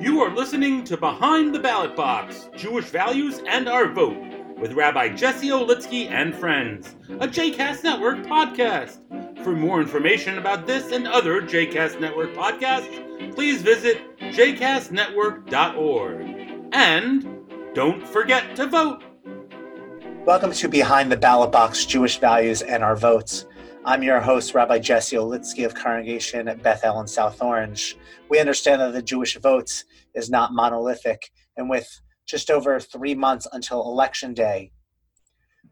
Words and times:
You 0.00 0.22
are 0.22 0.34
listening 0.34 0.82
to 0.84 0.96
Behind 0.96 1.54
the 1.54 1.58
Ballot 1.58 1.94
Box 1.94 2.48
Jewish 2.56 2.86
Values 2.86 3.42
and 3.46 3.68
Our 3.68 3.92
Vote 3.92 4.16
with 4.58 4.72
Rabbi 4.72 5.10
Jesse 5.10 5.48
Olitzky 5.48 6.10
and 6.10 6.34
friends, 6.34 6.96
a 7.20 7.28
JCast 7.28 7.84
Network 7.84 8.20
podcast. 8.20 9.00
For 9.44 9.52
more 9.52 9.78
information 9.78 10.38
about 10.38 10.66
this 10.66 10.90
and 10.90 11.06
other 11.06 11.42
JCast 11.42 12.00
Network 12.00 12.32
podcasts, 12.32 13.34
please 13.34 13.60
visit 13.60 14.18
jcastnetwork.org. 14.20 16.70
And 16.72 17.74
don't 17.74 18.08
forget 18.08 18.56
to 18.56 18.68
vote. 18.68 19.02
Welcome 20.24 20.52
to 20.52 20.68
Behind 20.68 21.12
the 21.12 21.18
Ballot 21.18 21.52
Box 21.52 21.84
Jewish 21.84 22.18
Values 22.18 22.62
and 22.62 22.82
Our 22.82 22.96
Votes. 22.96 23.44
I'm 23.82 24.02
your 24.02 24.20
host, 24.20 24.54
Rabbi 24.54 24.78
Jesse 24.78 25.16
Olitzky 25.16 25.64
of 25.64 25.74
Congregation 25.74 26.48
at 26.48 26.62
Beth 26.62 26.84
El 26.84 27.00
in 27.00 27.06
South 27.06 27.40
Orange. 27.40 27.96
We 28.28 28.38
understand 28.38 28.82
that 28.82 28.92
the 28.92 29.00
Jewish 29.00 29.38
vote 29.38 29.84
is 30.14 30.28
not 30.28 30.52
monolithic, 30.52 31.30
and 31.56 31.70
with 31.70 31.88
just 32.26 32.50
over 32.50 32.78
three 32.78 33.14
months 33.14 33.48
until 33.52 33.80
Election 33.80 34.34
Day, 34.34 34.70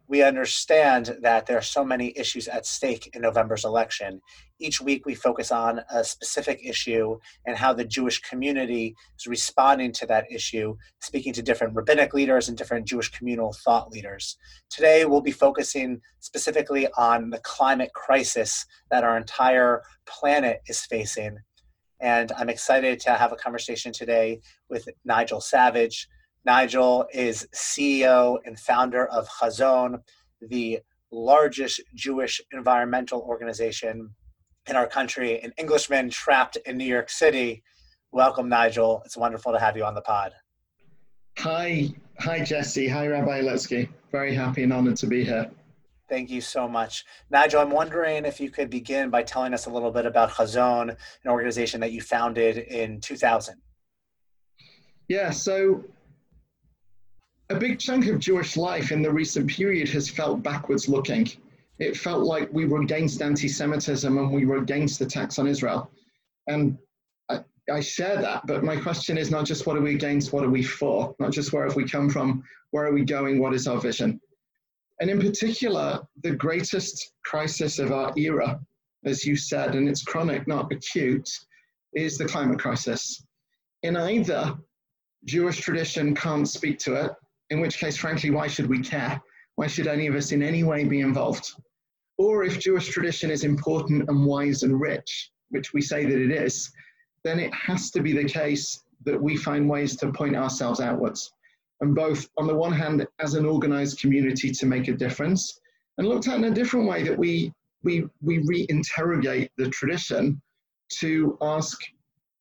we 0.09 0.23
understand 0.23 1.19
that 1.21 1.47
there 1.47 1.59
are 1.59 1.63
so 1.63 1.85
many 1.85 2.13
issues 2.17 2.49
at 2.49 2.65
stake 2.65 3.11
in 3.13 3.21
November's 3.21 3.67
election. 3.67 4.23
Each 4.59 4.81
week, 4.81 5.05
we 5.05 5.15
focus 5.15 5.53
on 5.53 5.83
a 5.91 6.03
specific 6.03 6.61
issue 6.65 7.19
and 7.47 7.57
how 7.57 7.75
the 7.75 7.85
Jewish 7.85 8.21
community 8.23 8.97
is 9.19 9.27
responding 9.27 9.93
to 9.93 10.07
that 10.07 10.25
issue, 10.33 10.77
speaking 11.01 11.35
to 11.35 11.43
different 11.43 11.75
rabbinic 11.75 12.15
leaders 12.15 12.49
and 12.49 12.57
different 12.57 12.89
Jewish 12.89 13.11
communal 13.11 13.53
thought 13.53 13.91
leaders. 13.91 14.39
Today, 14.71 15.05
we'll 15.05 15.21
be 15.21 15.31
focusing 15.31 16.01
specifically 16.21 16.89
on 16.97 17.29
the 17.29 17.41
climate 17.41 17.93
crisis 17.93 18.65
that 18.91 19.05
our 19.05 19.19
entire 19.19 19.83
planet 20.07 20.63
is 20.69 20.81
facing. 20.87 21.37
And 22.01 22.33
I'm 22.33 22.49
excited 22.49 22.99
to 23.01 23.11
have 23.11 23.33
a 23.33 23.37
conversation 23.37 23.93
today 23.93 24.41
with 24.71 24.89
Nigel 25.05 25.43
Savage 25.43 26.09
Nigel 26.45 27.07
is 27.13 27.49
CEO 27.55 28.39
and 28.45 28.59
founder 28.59 29.07
of 29.07 29.29
Hazon, 29.29 30.01
the 30.41 30.81
largest 31.11 31.81
Jewish 31.95 32.41
environmental 32.53 33.21
organization 33.23 34.11
in 34.67 34.77
our 34.77 34.87
country, 34.87 35.41
an 35.41 35.53
Englishman 35.59 36.11
trapped 36.11 36.57
in 36.67 36.77
New 36.77 36.85
York 36.85 37.11
City. 37.11 37.63
Welcome, 38.13 38.49
Nigel. 38.49 39.03
It's 39.05 39.17
wonderful 39.17 39.53
to 39.53 39.59
have 39.59 39.77
you 39.77 39.85
on 39.85 39.95
the 39.95 40.03
pod. 40.03 40.33
Hi, 41.39 41.89
hi, 42.19 42.45
Jesse. 42.45 42.89
Hi, 42.89 43.07
Rabbi 43.07 43.43
Letsky. 43.43 43.89
Very 44.13 44.35
happy 44.35 44.63
and 44.65 44.73
honored 44.73 44.97
to 44.99 45.07
be 45.07 45.25
here. 45.25 45.51
Thank 46.09 46.31
you 46.31 46.41
so 46.41 46.67
much. 46.67 47.05
Nigel, 47.31 47.61
I'm 47.61 47.71
wondering 47.71 48.25
if 48.25 48.41
you 48.41 48.51
could 48.51 48.71
begin 48.71 49.11
by 49.11 49.23
telling 49.23 49.53
us 49.53 49.67
a 49.67 49.71
little 49.71 49.91
bit 49.91 50.07
about 50.07 50.31
Hazon, 50.31 50.91
an 50.91 51.31
organization 51.31 51.81
that 51.81 51.93
you 51.93 52.01
founded 52.01 52.59
in 52.59 53.01
2000. 53.01 53.57
Yeah, 55.09 55.31
so 55.31 55.85
a 57.51 57.59
big 57.59 57.79
chunk 57.79 58.07
of 58.07 58.19
Jewish 58.19 58.57
life 58.57 58.93
in 58.93 59.03
the 59.03 59.11
recent 59.11 59.49
period 59.49 59.89
has 59.89 60.09
felt 60.09 60.43
backwards 60.43 60.89
looking. 60.89 61.29
It 61.79 61.97
felt 61.97 62.25
like 62.25 62.53
we 62.53 62.67
were 62.67 62.83
against 62.83 63.23
anti 63.23 63.49
Semitism 63.49 64.19
and 64.19 64.33
we 64.33 64.45
were 64.45 64.59
against 64.59 65.01
attacks 65.01 65.39
on 65.39 65.47
Israel. 65.47 65.91
And 66.47 66.77
I, 67.29 67.45
I, 67.73 67.81
share 67.81 68.21
that, 68.21 68.47
but 68.47 68.65
my 68.65 68.77
question 68.77 69.17
is 69.17 69.31
not 69.31 69.47
just 69.47 69.67
what 69.67 69.77
are 69.77 69.81
we 69.81 69.95
against, 69.95 70.33
what 70.33 70.45
are 70.45 70.51
we 70.51 70.63
for? 70.63 71.15
Not 71.19 71.33
just 71.33 71.53
where 71.53 71.65
have 71.65 71.77
we 71.77 71.89
come 71.89 72.11
from, 72.11 72.43
where 72.71 72.87
are 72.87 72.93
we 72.93 73.05
going, 73.05 73.39
what 73.39 73.55
is 73.55 73.67
our 73.67 73.81
vision? 73.81 74.21
And 75.01 75.09
in 75.09 75.21
particular, 75.21 76.01
the 76.23 76.33
greatest 76.33 77.13
crisis 77.25 77.79
of 77.79 77.93
our 77.93 78.13
era, 78.19 78.61
as 79.05 79.25
you 79.25 79.37
said, 79.37 79.75
and 79.75 79.89
it's 79.89 80.03
chronic, 80.03 80.49
not 80.49 80.73
acute, 80.73 81.29
is 81.95 82.19
the 82.19 82.27
climate 82.27 82.59
crisis. 82.59 83.25
In 83.85 83.97
either 83.97 84.55
Jewish 85.25 85.61
tradition 85.61 86.15
can't 86.15 86.49
speak 86.49 86.79
to 86.81 86.95
it, 86.95 87.13
in 87.51 87.61
which 87.61 87.79
case, 87.79 87.97
frankly, 87.97 88.31
why 88.31 88.47
should 88.47 88.69
we 88.69 88.81
care? 88.81 89.21
Why 89.57 89.67
should 89.67 89.87
any 89.87 90.07
of 90.07 90.15
us 90.15 90.33
in 90.33 90.43
any 90.43 90.65
way 90.65 90.85
be 90.85 91.01
involved? 91.01 91.53
Or 92.19 92.45
if 92.45 92.59
Jewish 92.59 92.89
tradition 92.89 93.31
is 93.31 93.45
important 93.45 94.09
and 94.09 94.27
wise 94.27 94.63
and 94.63 94.81
rich, 94.81 95.31
which 95.51 95.73
we 95.73 95.81
say 95.81 96.05
that 96.05 96.21
it 96.21 96.31
is, 96.31 96.71
then 97.25 97.39
it 97.41 97.53
has 97.55 97.91
to 97.93 98.01
be 98.01 98.13
the 98.13 98.29
case 98.29 98.85
that 99.05 99.21
we 99.21 99.37
find 99.37 99.69
ways 99.69 99.97
to 99.97 100.13
point 100.13 100.37
ourselves 100.37 100.81
outwards. 100.81 101.33
And 101.81 101.95
both, 101.95 102.29
on 102.37 102.47
the 102.47 102.55
one 102.55 102.73
hand, 102.73 103.07
as 103.21 103.35
an 103.35 103.47
organized 103.47 104.01
community 104.01 104.51
to 104.51 104.67
make 104.67 104.89
a 104.89 104.93
difference, 104.93 105.61
and 105.97 106.09
looked 106.09 106.29
at 106.29 106.37
in 106.37 106.45
a 106.45 106.51
different 106.51 106.89
way 106.89 107.03
that 107.05 107.19
we, 107.19 107.53
we, 107.83 108.05
we 108.21 108.39
reinterrogate 108.39 109.51
the 109.57 109.69
tradition 109.71 110.41
to 111.01 111.39
ask 111.41 111.79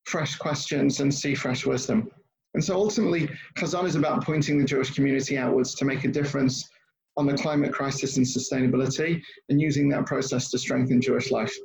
fresh 0.06 0.36
questions 0.36 1.02
and 1.02 1.14
see 1.14 1.36
fresh 1.36 1.66
wisdom. 1.66 2.10
And 2.58 2.66
so 2.66 2.76
ultimately, 2.76 3.30
Hazon 3.58 3.86
is 3.86 3.94
about 3.94 4.26
pointing 4.26 4.58
the 4.58 4.66
Jewish 4.66 4.90
community 4.90 5.38
outwards 5.38 5.76
to 5.76 5.86
make 5.86 6.06
a 6.06 6.08
difference 6.08 6.68
on 7.16 7.28
the 7.28 7.38
climate 7.38 7.72
crisis 7.72 8.18
and 8.18 8.26
sustainability 8.26 9.22
and 9.50 9.62
using 9.62 9.88
that 9.90 10.08
process 10.08 10.50
to 10.50 10.58
strengthen 10.58 11.00
Jewish 11.00 11.30
life. 11.30 11.56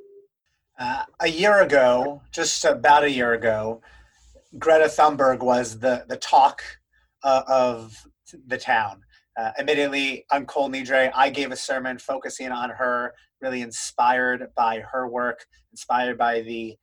Uh, 0.79 1.05
a 1.21 1.29
year 1.29 1.63
ago, 1.63 2.21
just 2.31 2.63
about 2.67 3.05
a 3.05 3.11
year 3.11 3.33
ago, 3.33 3.81
Greta 4.59 4.85
Thunberg 4.85 5.41
was 5.41 5.79
the, 5.79 6.05
the 6.11 6.19
talk 6.19 6.61
uh, 7.25 7.41
of 7.49 7.97
the 8.47 8.59
town. 8.59 9.01
Uh, 9.41 9.53
immediately 9.59 10.27
on 10.31 10.45
Kol 10.45 10.69
Nidre, 10.69 11.11
I 11.15 11.31
gave 11.31 11.53
a 11.53 11.57
sermon 11.57 11.97
focusing 11.97 12.53
on 12.53 12.69
her, 12.69 13.15
really 13.41 13.63
inspired 13.63 14.49
by 14.55 14.81
her 14.93 15.09
work, 15.09 15.47
inspired 15.71 16.19
by 16.19 16.43
the 16.43 16.77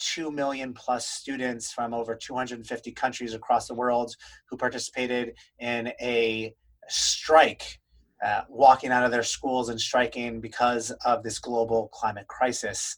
2 0.00 0.30
million 0.30 0.72
plus 0.72 1.06
students 1.06 1.72
from 1.72 1.94
over 1.94 2.14
250 2.14 2.92
countries 2.92 3.34
across 3.34 3.68
the 3.68 3.74
world 3.74 4.14
who 4.48 4.56
participated 4.56 5.34
in 5.58 5.92
a 6.00 6.54
strike, 6.88 7.78
uh, 8.24 8.42
walking 8.48 8.90
out 8.90 9.04
of 9.04 9.10
their 9.10 9.22
schools 9.22 9.68
and 9.68 9.80
striking 9.80 10.40
because 10.40 10.90
of 11.04 11.22
this 11.22 11.38
global 11.38 11.88
climate 11.92 12.26
crisis. 12.26 12.96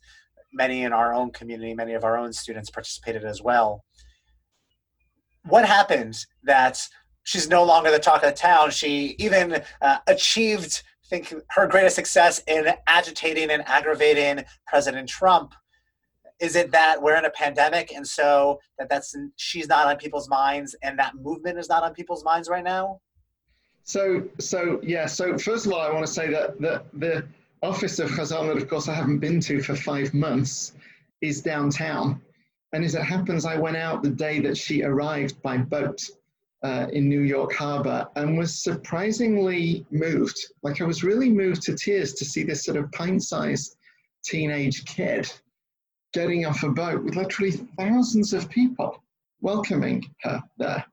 Many 0.52 0.84
in 0.84 0.92
our 0.92 1.12
own 1.12 1.30
community, 1.32 1.74
many 1.74 1.94
of 1.94 2.04
our 2.04 2.16
own 2.16 2.32
students 2.32 2.70
participated 2.70 3.24
as 3.24 3.42
well. 3.42 3.84
What 5.44 5.66
happened 5.66 6.24
that 6.44 6.80
she's 7.24 7.48
no 7.48 7.64
longer 7.64 7.90
the 7.90 7.98
talk 7.98 8.22
of 8.22 8.30
the 8.30 8.36
town? 8.36 8.70
She 8.70 9.16
even 9.18 9.62
uh, 9.80 9.98
achieved, 10.06 10.82
I 11.04 11.08
think, 11.08 11.34
her 11.50 11.66
greatest 11.66 11.96
success 11.96 12.40
in 12.46 12.68
agitating 12.86 13.50
and 13.50 13.66
aggravating 13.66 14.44
President 14.66 15.08
Trump 15.08 15.54
is 16.42 16.56
it 16.56 16.72
that 16.72 17.00
we're 17.00 17.16
in 17.16 17.24
a 17.24 17.30
pandemic 17.30 17.92
and 17.94 18.06
so 18.06 18.58
that 18.76 18.88
that's 18.90 19.14
she's 19.36 19.68
not 19.68 19.86
on 19.86 19.96
people's 19.96 20.28
minds 20.28 20.74
and 20.82 20.98
that 20.98 21.14
movement 21.14 21.56
is 21.56 21.68
not 21.68 21.84
on 21.84 21.94
people's 21.94 22.24
minds 22.24 22.48
right 22.48 22.64
now? 22.64 23.00
So 23.84 24.24
so 24.40 24.80
yeah 24.82 25.06
so 25.06 25.38
first 25.38 25.66
of 25.66 25.72
all 25.72 25.80
i 25.80 25.90
want 25.90 26.04
to 26.06 26.12
say 26.12 26.28
that 26.30 26.60
the, 26.60 26.82
the 26.94 27.24
office 27.62 27.98
of 28.00 28.10
Hazon 28.10 28.48
that 28.48 28.56
of 28.56 28.68
course 28.68 28.88
i 28.88 28.94
haven't 28.94 29.20
been 29.20 29.40
to 29.40 29.62
for 29.62 29.76
five 29.76 30.12
months 30.12 30.72
is 31.20 31.40
downtown. 31.40 32.20
And 32.72 32.84
as 32.84 32.96
it 32.96 33.02
happens 33.02 33.44
i 33.44 33.56
went 33.56 33.76
out 33.76 34.02
the 34.02 34.10
day 34.10 34.40
that 34.40 34.56
she 34.56 34.82
arrived 34.82 35.40
by 35.42 35.58
boat 35.58 36.00
uh, 36.64 36.86
in 36.92 37.08
new 37.08 37.22
york 37.22 37.52
harbor 37.52 38.08
and 38.16 38.36
was 38.36 38.62
surprisingly 38.62 39.86
moved. 39.92 40.38
Like 40.62 40.80
i 40.80 40.84
was 40.84 41.04
really 41.04 41.30
moved 41.30 41.62
to 41.62 41.76
tears 41.76 42.14
to 42.14 42.24
see 42.24 42.42
this 42.42 42.64
sort 42.64 42.76
of 42.76 42.90
pint-sized 42.90 43.76
teenage 44.24 44.84
kid 44.84 45.32
getting 46.12 46.46
off 46.46 46.62
a 46.62 46.68
boat 46.68 47.02
with 47.02 47.16
literally 47.16 47.52
thousands 47.78 48.32
of 48.32 48.48
people 48.48 49.02
welcoming 49.40 50.04
her 50.22 50.42
there. 50.58 50.84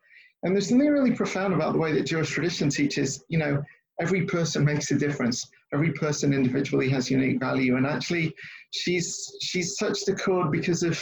And 0.44 0.56
there's 0.56 0.70
something 0.70 0.88
really 0.88 1.12
profound 1.12 1.54
about 1.54 1.74
the 1.74 1.80
way 1.80 1.92
that 1.94 2.06
Jewish 2.06 2.30
tradition 2.30 2.70
teaches, 2.70 3.24
you 3.28 3.38
know, 3.38 3.64
every 4.00 4.26
person 4.26 4.64
makes 4.64 4.92
a 4.92 4.98
difference. 4.98 5.50
Every 5.74 5.92
person 5.92 6.34
individually 6.34 6.90
has 6.90 7.12
unique 7.12 7.40
value. 7.40 7.76
And 7.76 7.86
actually, 7.86 8.34
she's 8.72 9.38
she's 9.42 9.78
touched 9.78 10.08
a 10.08 10.16
chord 10.16 10.52
because 10.52 10.84
of 10.84 11.00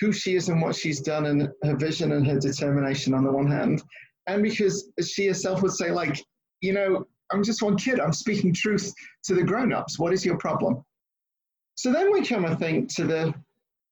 who 0.00 0.12
she 0.12 0.36
is 0.36 0.48
and 0.48 0.60
what 0.60 0.76
she's 0.76 1.00
done 1.00 1.26
and 1.26 1.48
her 1.64 1.76
vision 1.76 2.12
and 2.12 2.26
her 2.26 2.38
determination 2.38 3.14
on 3.14 3.24
the 3.24 3.32
one 3.32 3.50
hand. 3.50 3.82
And 4.26 4.42
because 4.42 4.90
she 5.02 5.26
herself 5.26 5.62
would 5.62 5.72
say, 5.72 5.90
like, 5.90 6.22
you 6.60 6.72
know, 6.72 7.06
I'm 7.32 7.42
just 7.42 7.62
one 7.62 7.76
kid. 7.76 7.98
I'm 7.98 8.12
speaking 8.12 8.52
truth 8.52 8.92
to 9.24 9.34
the 9.34 9.42
grown-ups. 9.42 9.98
What 9.98 10.12
is 10.12 10.24
your 10.24 10.36
problem? 10.36 10.84
So 11.74 11.92
then 11.92 12.12
we 12.12 12.24
come, 12.24 12.44
I 12.44 12.54
think, 12.54 12.94
to 12.96 13.04
the 13.04 13.34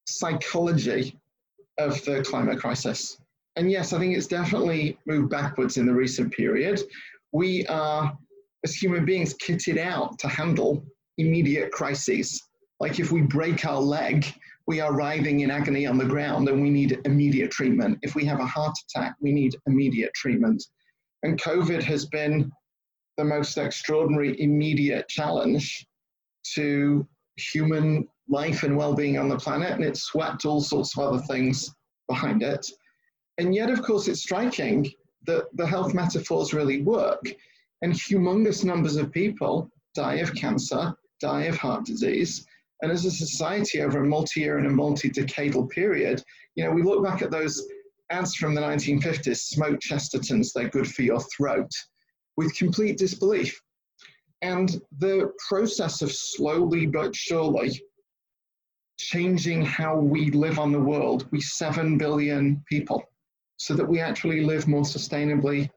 psychology 0.07 1.19
of 1.77 2.03
the 2.05 2.23
climate 2.23 2.59
crisis. 2.59 3.17
And 3.55 3.69
yes, 3.71 3.93
I 3.93 3.99
think 3.99 4.15
it's 4.15 4.27
definitely 4.27 4.97
moved 5.05 5.29
backwards 5.29 5.77
in 5.77 5.85
the 5.85 5.93
recent 5.93 6.33
period. 6.33 6.81
We 7.31 7.65
are, 7.67 8.17
as 8.63 8.75
human 8.75 9.05
beings, 9.05 9.33
kitted 9.35 9.77
out 9.77 10.17
to 10.19 10.27
handle 10.27 10.83
immediate 11.17 11.71
crises. 11.71 12.41
Like 12.79 12.99
if 12.99 13.11
we 13.11 13.21
break 13.21 13.65
our 13.65 13.79
leg, 13.79 14.25
we 14.67 14.79
are 14.81 14.93
writhing 14.93 15.39
in 15.41 15.51
agony 15.51 15.87
on 15.87 15.97
the 15.97 16.05
ground 16.05 16.49
and 16.49 16.61
we 16.61 16.69
need 16.69 16.99
immediate 17.05 17.51
treatment. 17.51 17.99
If 18.01 18.15
we 18.15 18.25
have 18.25 18.39
a 18.39 18.45
heart 18.45 18.75
attack, 18.89 19.15
we 19.19 19.31
need 19.31 19.55
immediate 19.65 20.13
treatment. 20.13 20.63
And 21.23 21.41
COVID 21.41 21.81
has 21.83 22.05
been 22.05 22.51
the 23.17 23.23
most 23.23 23.57
extraordinary 23.57 24.39
immediate 24.39 25.07
challenge 25.07 25.87
to 26.53 27.07
human 27.37 28.07
life 28.29 28.63
and 28.63 28.75
well-being 28.75 29.17
on 29.17 29.29
the 29.29 29.37
planet, 29.37 29.71
and 29.71 29.83
it 29.83 29.97
swept 29.97 30.45
all 30.45 30.61
sorts 30.61 30.97
of 30.97 31.03
other 31.03 31.23
things 31.23 31.73
behind 32.07 32.43
it. 32.43 32.65
And 33.37 33.53
yet, 33.53 33.69
of 33.69 33.81
course, 33.83 34.07
it's 34.07 34.21
striking 34.23 34.91
that 35.25 35.45
the 35.53 35.67
health 35.67 35.93
metaphors 35.93 36.53
really 36.53 36.81
work. 36.81 37.21
And 37.81 37.93
humongous 37.93 38.63
numbers 38.63 38.95
of 38.95 39.11
people 39.11 39.69
die 39.93 40.15
of 40.15 40.33
cancer, 40.33 40.93
die 41.21 41.43
of 41.43 41.57
heart 41.57 41.85
disease. 41.85 42.45
And 42.81 42.91
as 42.91 43.05
a 43.05 43.11
society 43.11 43.81
over 43.81 44.01
a 44.01 44.05
multi-year 44.05 44.57
and 44.57 44.67
a 44.67 44.71
multi-decadal 44.71 45.69
period, 45.69 46.23
you 46.55 46.63
know, 46.63 46.71
we 46.71 46.83
look 46.83 47.03
back 47.03 47.21
at 47.21 47.31
those 47.31 47.63
ads 48.09 48.35
from 48.35 48.55
the 48.55 48.61
1950s, 48.61 49.37
smoke 49.37 49.79
Chestertons, 49.79 50.53
they're 50.53 50.69
good 50.69 50.87
for 50.87 51.01
your 51.01 51.19
throat, 51.35 51.71
with 52.35 52.55
complete 52.55 52.97
disbelief. 52.97 53.59
And 54.41 54.81
the 54.99 55.31
process 55.47 56.01
of 56.01 56.11
slowly 56.11 56.85
but 56.85 57.15
surely 57.15 57.81
changing 58.97 59.63
how 59.63 59.95
we 59.97 60.31
live 60.31 60.59
on 60.59 60.71
the 60.71 60.79
world, 60.79 61.27
we 61.31 61.39
7 61.41 61.97
billion 61.97 62.63
people, 62.67 63.03
so 63.57 63.73
that 63.73 63.87
we 63.87 63.99
actually 63.99 64.41
live 64.41 64.67
more 64.67 64.83
sustainably, 64.83 65.69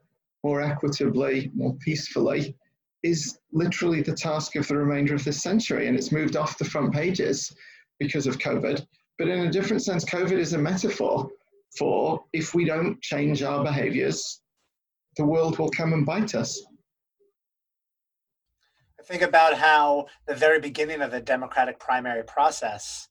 more 0.43 0.61
equitably, 0.61 1.51
more 1.53 1.75
peacefully, 1.75 2.55
is 3.03 3.39
literally 3.51 4.01
the 4.01 4.13
task 4.13 4.55
of 4.55 4.67
the 4.67 4.77
remainder 4.77 5.15
of 5.15 5.23
this 5.23 5.41
century. 5.41 5.87
And 5.87 5.97
it's 5.97 6.11
moved 6.11 6.35
off 6.35 6.57
the 6.57 6.65
front 6.65 6.93
pages 6.93 7.51
because 7.99 8.27
of 8.27 8.37
COVID. 8.37 8.85
But 9.17 9.27
in 9.27 9.45
a 9.45 9.51
different 9.51 9.83
sense, 9.83 10.03
COVID 10.05 10.33
is 10.33 10.53
a 10.53 10.57
metaphor 10.57 11.29
for 11.77 12.23
if 12.33 12.53
we 12.53 12.65
don't 12.65 13.01
change 13.01 13.43
our 13.43 13.63
behaviors, 13.63 14.41
the 15.17 15.25
world 15.25 15.57
will 15.57 15.69
come 15.69 15.93
and 15.93 16.05
bite 16.05 16.35
us. 16.35 16.61
I 18.99 19.03
think 19.03 19.21
about 19.21 19.57
how 19.57 20.07
the 20.27 20.35
very 20.35 20.59
beginning 20.59 21.01
of 21.01 21.11
the 21.11 21.21
Democratic 21.21 21.79
primary 21.79 22.23
process, 22.23 23.07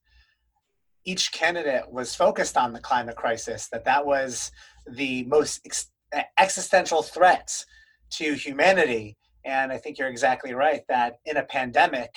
each 1.04 1.32
candidate 1.32 1.90
was 1.90 2.14
focused 2.14 2.56
on 2.56 2.72
the 2.72 2.80
climate 2.80 3.16
crisis, 3.16 3.68
that 3.72 3.84
that 3.84 4.04
was 4.04 4.50
the 4.86 5.24
most 5.24 5.60
ex- 5.64 5.90
existential 6.38 7.02
threat 7.02 7.64
to 8.10 8.34
humanity. 8.34 9.16
And 9.44 9.72
I 9.72 9.78
think 9.78 9.98
you're 9.98 10.08
exactly 10.08 10.52
right 10.52 10.82
that 10.88 11.18
in 11.24 11.36
a 11.36 11.44
pandemic, 11.44 12.10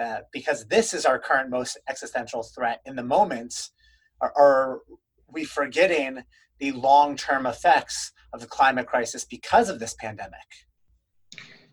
uh, 0.00 0.18
because 0.32 0.66
this 0.66 0.92
is 0.92 1.06
our 1.06 1.18
current 1.18 1.50
most 1.50 1.78
existential 1.88 2.42
threat 2.42 2.80
in 2.84 2.96
the 2.96 3.02
moment, 3.02 3.70
are, 4.20 4.32
are 4.36 4.80
we 5.32 5.44
forgetting 5.44 6.22
the 6.58 6.72
long 6.72 7.16
term 7.16 7.46
effects 7.46 8.12
of 8.32 8.40
the 8.40 8.46
climate 8.46 8.86
crisis 8.86 9.24
because 9.24 9.68
of 9.68 9.78
this 9.78 9.94
pandemic? 9.94 10.38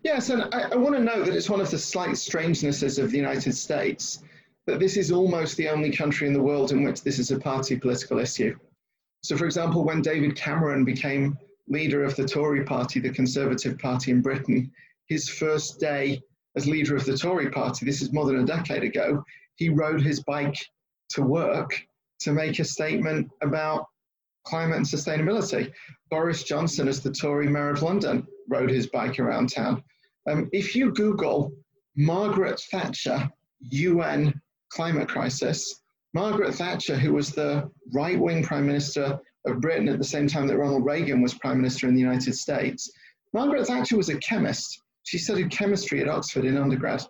Yes, 0.03 0.29
and 0.29 0.43
I, 0.53 0.69
I 0.71 0.75
want 0.75 0.95
to 0.95 1.01
note 1.01 1.25
that 1.25 1.35
it's 1.35 1.49
one 1.49 1.59
of 1.59 1.69
the 1.69 1.77
slight 1.77 2.17
strangenesses 2.17 2.99
of 2.99 3.11
the 3.11 3.17
United 3.17 3.53
States 3.53 4.23
that 4.67 4.79
this 4.79 4.97
is 4.97 5.11
almost 5.11 5.55
the 5.55 5.69
only 5.69 5.91
country 5.91 6.27
in 6.27 6.33
the 6.33 6.41
world 6.41 6.71
in 6.71 6.83
which 6.83 7.01
this 7.01 7.19
is 7.19 7.31
a 7.31 7.39
party 7.39 7.77
political 7.77 8.19
issue. 8.19 8.55
So, 9.23 9.37
for 9.37 9.45
example, 9.45 9.83
when 9.83 10.01
David 10.01 10.35
Cameron 10.35 10.83
became 10.83 11.37
leader 11.67 12.03
of 12.03 12.15
the 12.15 12.27
Tory 12.27 12.63
party, 12.63 12.99
the 12.99 13.09
Conservative 13.09 13.79
Party 13.79 14.11
in 14.11 14.21
Britain, 14.21 14.71
his 15.07 15.29
first 15.29 15.79
day 15.79 16.21
as 16.55 16.67
leader 16.67 16.95
of 16.95 17.05
the 17.05 17.17
Tory 17.17 17.49
party, 17.49 17.85
this 17.85 18.01
is 18.01 18.11
more 18.11 18.25
than 18.25 18.39
a 18.39 18.45
decade 18.45 18.83
ago, 18.83 19.23
he 19.55 19.69
rode 19.69 20.01
his 20.01 20.21
bike 20.23 20.57
to 21.09 21.21
work 21.21 21.81
to 22.19 22.33
make 22.33 22.59
a 22.59 22.65
statement 22.65 23.29
about 23.41 23.85
climate 24.45 24.77
and 24.77 24.85
sustainability. 24.85 25.71
Boris 26.09 26.43
Johnson, 26.43 26.87
as 26.87 27.01
the 27.01 27.11
Tory 27.11 27.47
Mayor 27.47 27.69
of 27.69 27.83
London, 27.83 28.27
rode 28.49 28.69
his 28.69 28.87
bike 28.87 29.19
around 29.19 29.49
town. 29.49 29.83
Um, 30.29 30.49
if 30.51 30.75
you 30.75 30.91
Google 30.91 31.53
Margaret 31.95 32.59
Thatcher, 32.71 33.29
UN 33.61 34.41
climate 34.69 35.07
crisis, 35.07 35.81
Margaret 36.13 36.55
Thatcher, 36.55 36.97
who 36.97 37.13
was 37.13 37.31
the 37.31 37.69
right 37.93 38.19
wing 38.19 38.43
Prime 38.43 38.65
Minister 38.65 39.19
of 39.45 39.61
Britain 39.61 39.87
at 39.89 39.97
the 39.97 40.03
same 40.03 40.27
time 40.27 40.47
that 40.47 40.57
Ronald 40.57 40.85
Reagan 40.85 41.21
was 41.21 41.33
Prime 41.35 41.57
Minister 41.57 41.87
in 41.87 41.93
the 41.93 42.01
United 42.01 42.33
States, 42.35 42.91
Margaret 43.33 43.67
Thatcher 43.67 43.97
was 43.97 44.09
a 44.09 44.17
chemist. 44.17 44.81
She 45.03 45.17
studied 45.17 45.51
chemistry 45.51 46.01
at 46.01 46.07
Oxford 46.07 46.45
in 46.45 46.57
undergrad. 46.57 47.03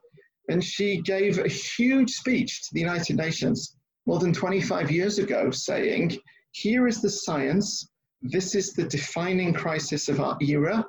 And 0.50 0.64
she 0.64 1.02
gave 1.02 1.40
a 1.40 1.48
huge 1.48 2.12
speech 2.12 2.62
to 2.64 2.74
the 2.74 2.80
United 2.80 3.18
Nations 3.18 3.76
more 4.06 4.20
than 4.20 4.34
25 4.34 4.92
years 4.92 5.20
ago 5.20 5.52
saying, 5.52 6.18
here 6.52 6.88
is 6.88 7.02
the 7.02 7.10
science, 7.10 7.90
this 8.22 8.56
is 8.56 8.74
the 8.74 8.86
defining 8.86 9.54
crisis 9.54 10.10
of 10.10 10.20
our 10.20 10.38
era, 10.42 10.86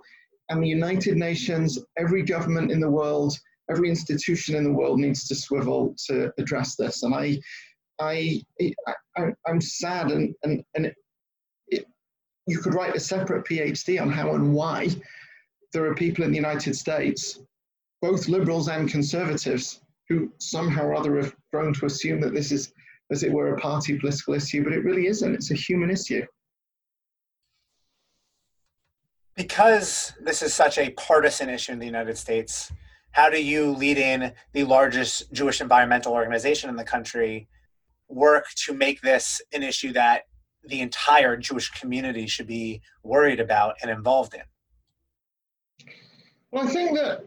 and 0.49 0.63
the 0.63 0.69
United 0.69 1.17
Nations, 1.17 1.79
every 1.99 2.23
government 2.23 2.71
in 2.71 2.81
the 2.81 2.91
world, 2.91 3.37
every 3.71 3.89
institution 3.89 4.55
in 4.55 4.65
the 4.65 4.73
world 4.73 4.99
needs 4.99 5.27
to 5.29 5.35
swivel 5.35 5.95
to 6.07 6.33
address 6.39 6.77
this. 6.77 7.03
And 7.03 7.15
I, 7.15 7.39
I, 8.01 8.43
I, 9.17 9.33
am 9.47 9.61
sad, 9.61 10.11
and, 10.11 10.35
and, 10.43 10.63
and 10.75 10.87
it, 10.87 10.97
it, 11.69 11.85
you 12.47 12.59
could 12.59 12.75
write 12.75 12.97
a 12.97 13.01
separate 13.01 13.45
PhD 13.45 14.01
on 14.01 14.11
how 14.11 14.35
and 14.35 14.55
why 14.55 14.89
there 15.73 15.85
are 15.85 15.95
people 15.95 16.25
in 16.25 16.31
the 16.31 16.37
United 16.37 16.75
States, 16.75 17.41
both 18.01 18.29
liberals 18.29 18.69
and 18.69 18.91
conservatives, 18.91 19.81
who 20.09 20.33
somehow 20.39 20.85
or 20.85 20.95
other 20.95 21.17
have 21.17 21.35
grown 21.53 21.75
to 21.75 21.87
assume 21.87 22.21
that 22.21 22.33
this 22.33 22.51
is 22.51 22.73
as 23.11 23.23
it 23.23 23.33
were, 23.33 23.55
a 23.55 23.61
party 23.61 23.99
political 23.99 24.35
issue, 24.35 24.63
but 24.63 24.73
it 24.73 24.85
really 24.85 25.07
isn't. 25.07 25.35
It's 25.35 25.51
a 25.51 25.55
human 25.55 25.91
issue. 25.91 26.25
Because 29.35 30.13
this 30.21 30.43
is 30.43 30.53
such 30.53 30.79
a 30.79 30.91
partisan 30.91 31.49
issue 31.49 31.73
in 31.73 31.79
the 31.79 31.87
United 31.87 32.19
States, 32.19 32.73
how 33.13 33.31
do 33.31 33.43
you, 33.43 33.73
leading 33.73 34.33
the 34.53 34.65
largest 34.65 35.33
Jewish 35.33 35.61
environmental 35.61 36.13
organization 36.13 36.71
in 36.71 36.77
the 36.77 36.85
country, 36.85 37.49
work 38.09 38.47
to 38.65 38.73
make 38.73 39.01
this 39.01 39.41
an 39.53 39.63
issue 39.63 39.93
that 39.93 40.23
the 40.65 40.81
entire 40.81 41.37
Jewish 41.37 41.71
community 41.71 42.27
should 42.27 42.47
be 42.47 42.81
worried 43.03 43.41
about 43.41 43.77
and 43.83 43.91
involved 43.91 44.35
in? 44.35 44.43
Well, 46.51 46.67
I 46.67 46.71
think 46.71 46.97
that 46.99 47.25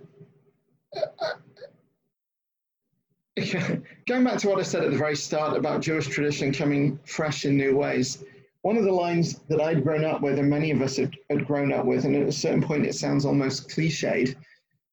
uh, 0.95 1.33
going 4.07 4.23
back 4.23 4.39
to 4.39 4.49
what 4.49 4.59
I 4.59 4.63
said 4.63 4.83
at 4.83 4.91
the 4.91 4.97
very 4.97 5.15
start 5.15 5.55
about 5.55 5.81
Jewish 5.81 6.07
tradition 6.07 6.51
coming 6.51 6.99
fresh 7.05 7.45
in 7.45 7.55
new 7.55 7.77
ways, 7.77 8.23
one 8.61 8.77
of 8.77 8.83
the 8.83 8.91
lines 8.91 9.39
that 9.49 9.61
I'd 9.61 9.83
grown 9.83 10.05
up 10.05 10.21
with, 10.21 10.37
and 10.37 10.49
many 10.49 10.71
of 10.71 10.81
us 10.81 10.97
had 10.97 11.15
grown 11.45 11.73
up 11.73 11.85
with, 11.85 12.05
and 12.05 12.15
at 12.15 12.27
a 12.27 12.31
certain 12.31 12.61
point 12.61 12.85
it 12.85 12.93
sounds 12.93 13.25
almost 13.25 13.69
cliched, 13.69 14.35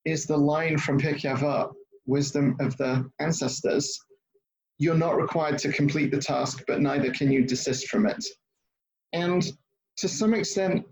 is 0.09 0.27
the 0.27 0.37
line 0.37 0.79
from 0.79 0.99
Pirkei 0.99 1.71
wisdom 2.07 2.57
of 2.61 2.77
the 2.79 3.09
ancestors. 3.21 3.99
You're 4.79 4.95
not 4.95 5.21
required 5.21 5.59
to 5.59 5.73
complete 5.73 6.11
the 6.11 6.19
task, 6.19 6.63
but 6.67 6.81
neither 6.81 7.13
can 7.13 7.31
you 7.31 7.45
desist 7.45 7.89
from 7.89 8.07
it. 8.07 8.25
And 9.13 9.45
to 9.99 10.09
some 10.09 10.35
extent, 10.35 10.87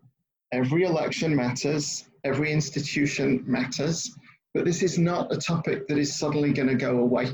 every 0.53 0.83
election 0.83 1.35
matters, 1.35 2.05
every 2.25 2.53
institution 2.53 3.45
matters. 3.47 4.13
But 4.55 4.65
this 4.65 4.83
is 4.83 4.99
not 4.99 5.33
a 5.33 5.39
topic 5.39 5.87
that 5.87 5.99
is 5.99 6.19
suddenly 6.19 6.53
going 6.53 6.69
to 6.69 6.75
go 6.75 6.99
away. 6.99 7.33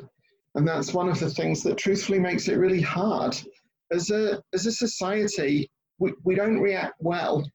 And 0.54 0.68
that's 0.68 0.92
one 0.92 1.08
of 1.08 1.18
the 1.18 1.30
things 1.30 1.62
that 1.62 1.78
truthfully 1.78 2.18
makes 2.18 2.48
it 2.48 2.58
really 2.58 2.80
hard. 2.80 3.36
As 3.90 4.10
a, 4.10 4.42
as 4.52 4.66
a 4.66 4.72
society, 4.72 5.70
we, 5.98 6.12
we 6.24 6.34
don't 6.34 6.58
react 6.58 6.94
well 7.00 7.48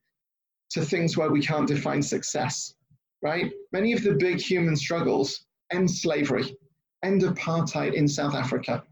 to 0.71 0.83
things 0.83 1.15
where 1.15 1.31
we 1.31 1.41
can't 1.41 1.67
define 1.67 2.01
success, 2.01 2.73
right? 3.21 3.51
Many 3.71 3.93
of 3.93 4.03
the 4.03 4.13
big 4.13 4.39
human 4.39 4.75
struggles 4.75 5.45
end 5.71 5.89
slavery, 5.89 6.55
end 7.03 7.21
apartheid 7.23 7.93
in 7.93 8.07
South 8.07 8.35
Africa, 8.35 8.83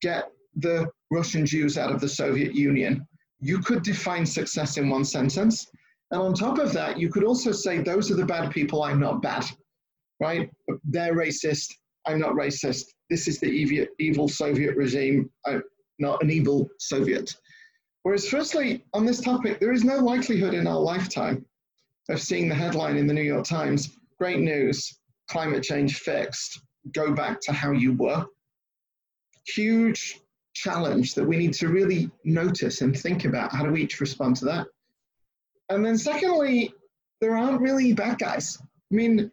get 0.00 0.30
the 0.56 0.88
Russian 1.10 1.44
Jews 1.44 1.78
out 1.78 1.92
of 1.92 2.00
the 2.00 2.08
Soviet 2.08 2.54
Union. 2.54 3.06
You 3.40 3.58
could 3.58 3.82
define 3.82 4.24
success 4.26 4.76
in 4.76 4.88
one 4.88 5.04
sentence. 5.04 5.66
And 6.10 6.20
on 6.20 6.34
top 6.34 6.58
of 6.58 6.72
that, 6.74 6.98
you 6.98 7.08
could 7.08 7.24
also 7.24 7.52
say, 7.52 7.78
those 7.78 8.10
are 8.10 8.14
the 8.14 8.26
bad 8.26 8.52
people, 8.52 8.82
I'm 8.82 9.00
not 9.00 9.22
bad 9.22 9.44
right? 10.22 10.48
They're 10.84 11.16
racist. 11.16 11.74
I'm 12.06 12.20
not 12.20 12.34
racist. 12.34 12.84
This 13.10 13.26
is 13.28 13.40
the 13.40 13.88
evil, 13.98 14.28
Soviet 14.28 14.76
regime. 14.76 15.28
I'm 15.44 15.62
not 15.98 16.22
an 16.22 16.30
evil 16.30 16.68
Soviet. 16.78 17.34
Whereas, 18.04 18.28
firstly, 18.28 18.84
on 18.94 19.04
this 19.04 19.20
topic, 19.20 19.60
there 19.60 19.72
is 19.72 19.84
no 19.84 19.98
likelihood 19.98 20.54
in 20.54 20.66
our 20.66 20.78
lifetime 20.78 21.44
of 22.08 22.20
seeing 22.20 22.48
the 22.48 22.54
headline 22.54 22.96
in 22.96 23.06
the 23.06 23.14
New 23.14 23.22
York 23.22 23.44
Times 23.44 23.96
great 24.18 24.40
news, 24.40 25.00
climate 25.28 25.62
change 25.62 25.98
fixed, 25.98 26.60
go 26.92 27.12
back 27.12 27.40
to 27.40 27.52
how 27.52 27.72
you 27.72 27.92
were. 27.94 28.24
Huge 29.46 30.20
challenge 30.54 31.14
that 31.14 31.24
we 31.24 31.36
need 31.36 31.52
to 31.54 31.68
really 31.68 32.10
notice 32.24 32.82
and 32.82 32.96
think 32.96 33.24
about 33.24 33.52
how 33.52 33.64
do 33.64 33.72
we 33.72 33.82
each 33.82 34.00
respond 34.00 34.36
to 34.36 34.44
that. 34.44 34.66
And 35.70 35.84
then, 35.84 35.96
secondly, 35.96 36.72
there 37.20 37.36
aren't 37.36 37.60
really 37.60 37.92
bad 37.92 38.18
guys. 38.18 38.58
I 38.60 38.94
mean, 38.94 39.30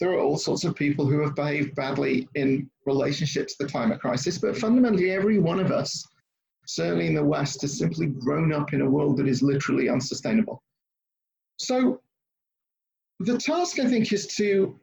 there 0.00 0.10
are 0.10 0.18
all 0.18 0.38
sorts 0.38 0.64
of 0.64 0.74
people 0.74 1.06
who 1.06 1.20
have 1.20 1.34
behaved 1.34 1.74
badly 1.74 2.28
in 2.34 2.68
relationship 2.86 3.46
to 3.48 3.54
the 3.60 3.68
climate 3.68 4.00
crisis, 4.00 4.38
but 4.38 4.56
fundamentally, 4.56 5.10
every 5.10 5.38
one 5.38 5.60
of 5.60 5.70
us, 5.70 6.04
certainly 6.66 7.06
in 7.06 7.14
the 7.14 7.24
West, 7.24 7.62
has 7.62 7.78
simply 7.78 8.06
grown 8.06 8.52
up 8.52 8.72
in 8.72 8.80
a 8.80 8.90
world 8.90 9.18
that 9.18 9.28
is 9.28 9.42
literally 9.42 9.88
unsustainable. 9.88 10.62
So, 11.58 12.00
the 13.20 13.38
task, 13.38 13.78
I 13.78 13.86
think, 13.86 14.12
is 14.12 14.26
to 14.38 14.78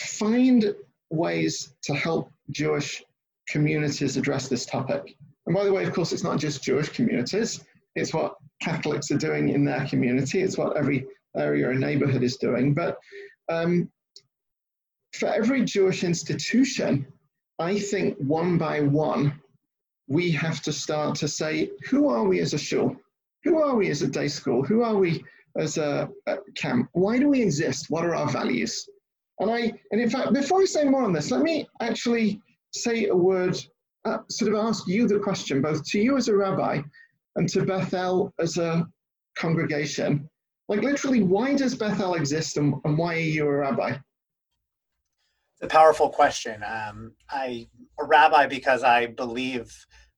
find 0.00 0.74
ways 1.10 1.74
to 1.82 1.94
help 1.94 2.30
Jewish 2.50 3.02
communities 3.48 4.16
address 4.16 4.48
this 4.48 4.66
topic. 4.66 5.16
And 5.46 5.54
by 5.54 5.64
the 5.64 5.72
way, 5.72 5.84
of 5.84 5.92
course, 5.94 6.12
it's 6.12 6.24
not 6.24 6.38
just 6.38 6.62
Jewish 6.62 6.90
communities, 6.90 7.64
It's 7.94 8.14
what 8.14 8.36
Catholics 8.60 9.10
are 9.10 9.18
doing 9.18 9.48
in 9.50 9.64
their 9.64 9.86
community. 9.86 10.40
It's 10.40 10.58
what 10.58 10.76
every 10.76 11.06
area 11.36 11.68
or 11.68 11.74
neighborhood 11.74 12.22
is 12.22 12.36
doing. 12.36 12.74
But 12.74 12.98
um, 13.48 13.90
for 15.12 15.26
every 15.28 15.64
Jewish 15.64 16.04
institution, 16.04 17.06
I 17.58 17.78
think 17.78 18.16
one 18.18 18.58
by 18.58 18.80
one, 18.80 19.40
we 20.08 20.30
have 20.32 20.62
to 20.62 20.72
start 20.72 21.16
to 21.16 21.28
say, 21.28 21.70
who 21.88 22.08
are 22.08 22.24
we 22.24 22.40
as 22.40 22.54
a 22.54 22.58
shul? 22.58 22.96
Who 23.44 23.60
are 23.60 23.74
we 23.74 23.90
as 23.90 24.02
a 24.02 24.08
day 24.08 24.28
school? 24.28 24.62
Who 24.62 24.82
are 24.82 24.96
we 24.96 25.24
as 25.58 25.76
a, 25.76 26.08
a 26.26 26.36
camp? 26.56 26.88
Why 26.92 27.18
do 27.18 27.28
we 27.28 27.42
exist? 27.42 27.86
What 27.88 28.04
are 28.04 28.14
our 28.14 28.28
values? 28.28 28.88
And 29.40 29.50
I, 29.50 29.72
and 29.92 30.00
in 30.00 30.10
fact, 30.10 30.32
before 30.32 30.62
I 30.62 30.64
say 30.64 30.84
more 30.84 31.02
on 31.02 31.12
this, 31.12 31.30
let 31.30 31.42
me 31.42 31.68
actually 31.80 32.40
say 32.72 33.06
a 33.06 33.14
word, 33.14 33.56
uh, 34.04 34.18
sort 34.30 34.52
of 34.52 34.58
ask 34.58 34.86
you 34.88 35.06
the 35.06 35.18
question, 35.18 35.62
both 35.62 35.84
to 35.90 36.00
you 36.00 36.16
as 36.16 36.28
a 36.28 36.36
rabbi 36.36 36.80
and 37.36 37.48
to 37.50 37.64
Beth 37.64 37.94
El 37.94 38.32
as 38.40 38.56
a 38.56 38.86
congregation. 39.36 40.28
Like 40.68 40.82
literally, 40.82 41.22
why 41.22 41.54
does 41.54 41.74
Beth 41.74 42.00
El 42.00 42.14
exist 42.14 42.56
and, 42.56 42.74
and 42.84 42.98
why 42.98 43.14
are 43.14 43.20
you 43.20 43.46
a 43.46 43.56
rabbi? 43.56 43.96
It's 45.60 45.62
a 45.62 45.66
powerful 45.68 46.10
question. 46.10 46.62
Um, 46.62 47.12
I 47.30 47.68
a 47.98 48.04
rabbi 48.04 48.46
because 48.46 48.82
I 48.82 49.06
believe 49.06 49.72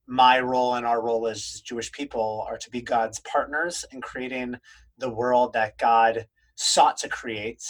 my 0.06 0.40
role 0.40 0.74
and 0.74 0.84
our 0.84 1.00
role 1.00 1.28
as 1.28 1.62
Jewish 1.64 1.92
people 1.92 2.44
are 2.48 2.58
to 2.58 2.70
be 2.70 2.82
God's 2.82 3.20
partners 3.20 3.84
in 3.92 4.00
creating 4.00 4.56
the 5.00 5.10
world 5.10 5.52
that 5.54 5.78
God 5.78 6.26
sought 6.56 6.96
to 6.98 7.08
create. 7.08 7.62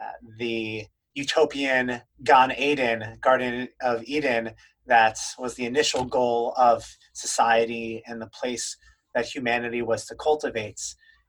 Uh, 0.00 0.10
the 0.38 0.86
utopian 1.14 2.02
Gan 2.22 2.52
Eden, 2.52 3.18
Garden 3.20 3.68
of 3.80 4.02
Eden, 4.04 4.50
that 4.86 5.18
was 5.38 5.54
the 5.54 5.64
initial 5.64 6.04
goal 6.04 6.52
of 6.56 6.84
society 7.14 8.02
and 8.06 8.20
the 8.20 8.26
place 8.26 8.76
that 9.14 9.26
humanity 9.26 9.82
was 9.82 10.04
to 10.06 10.14
cultivate. 10.16 10.80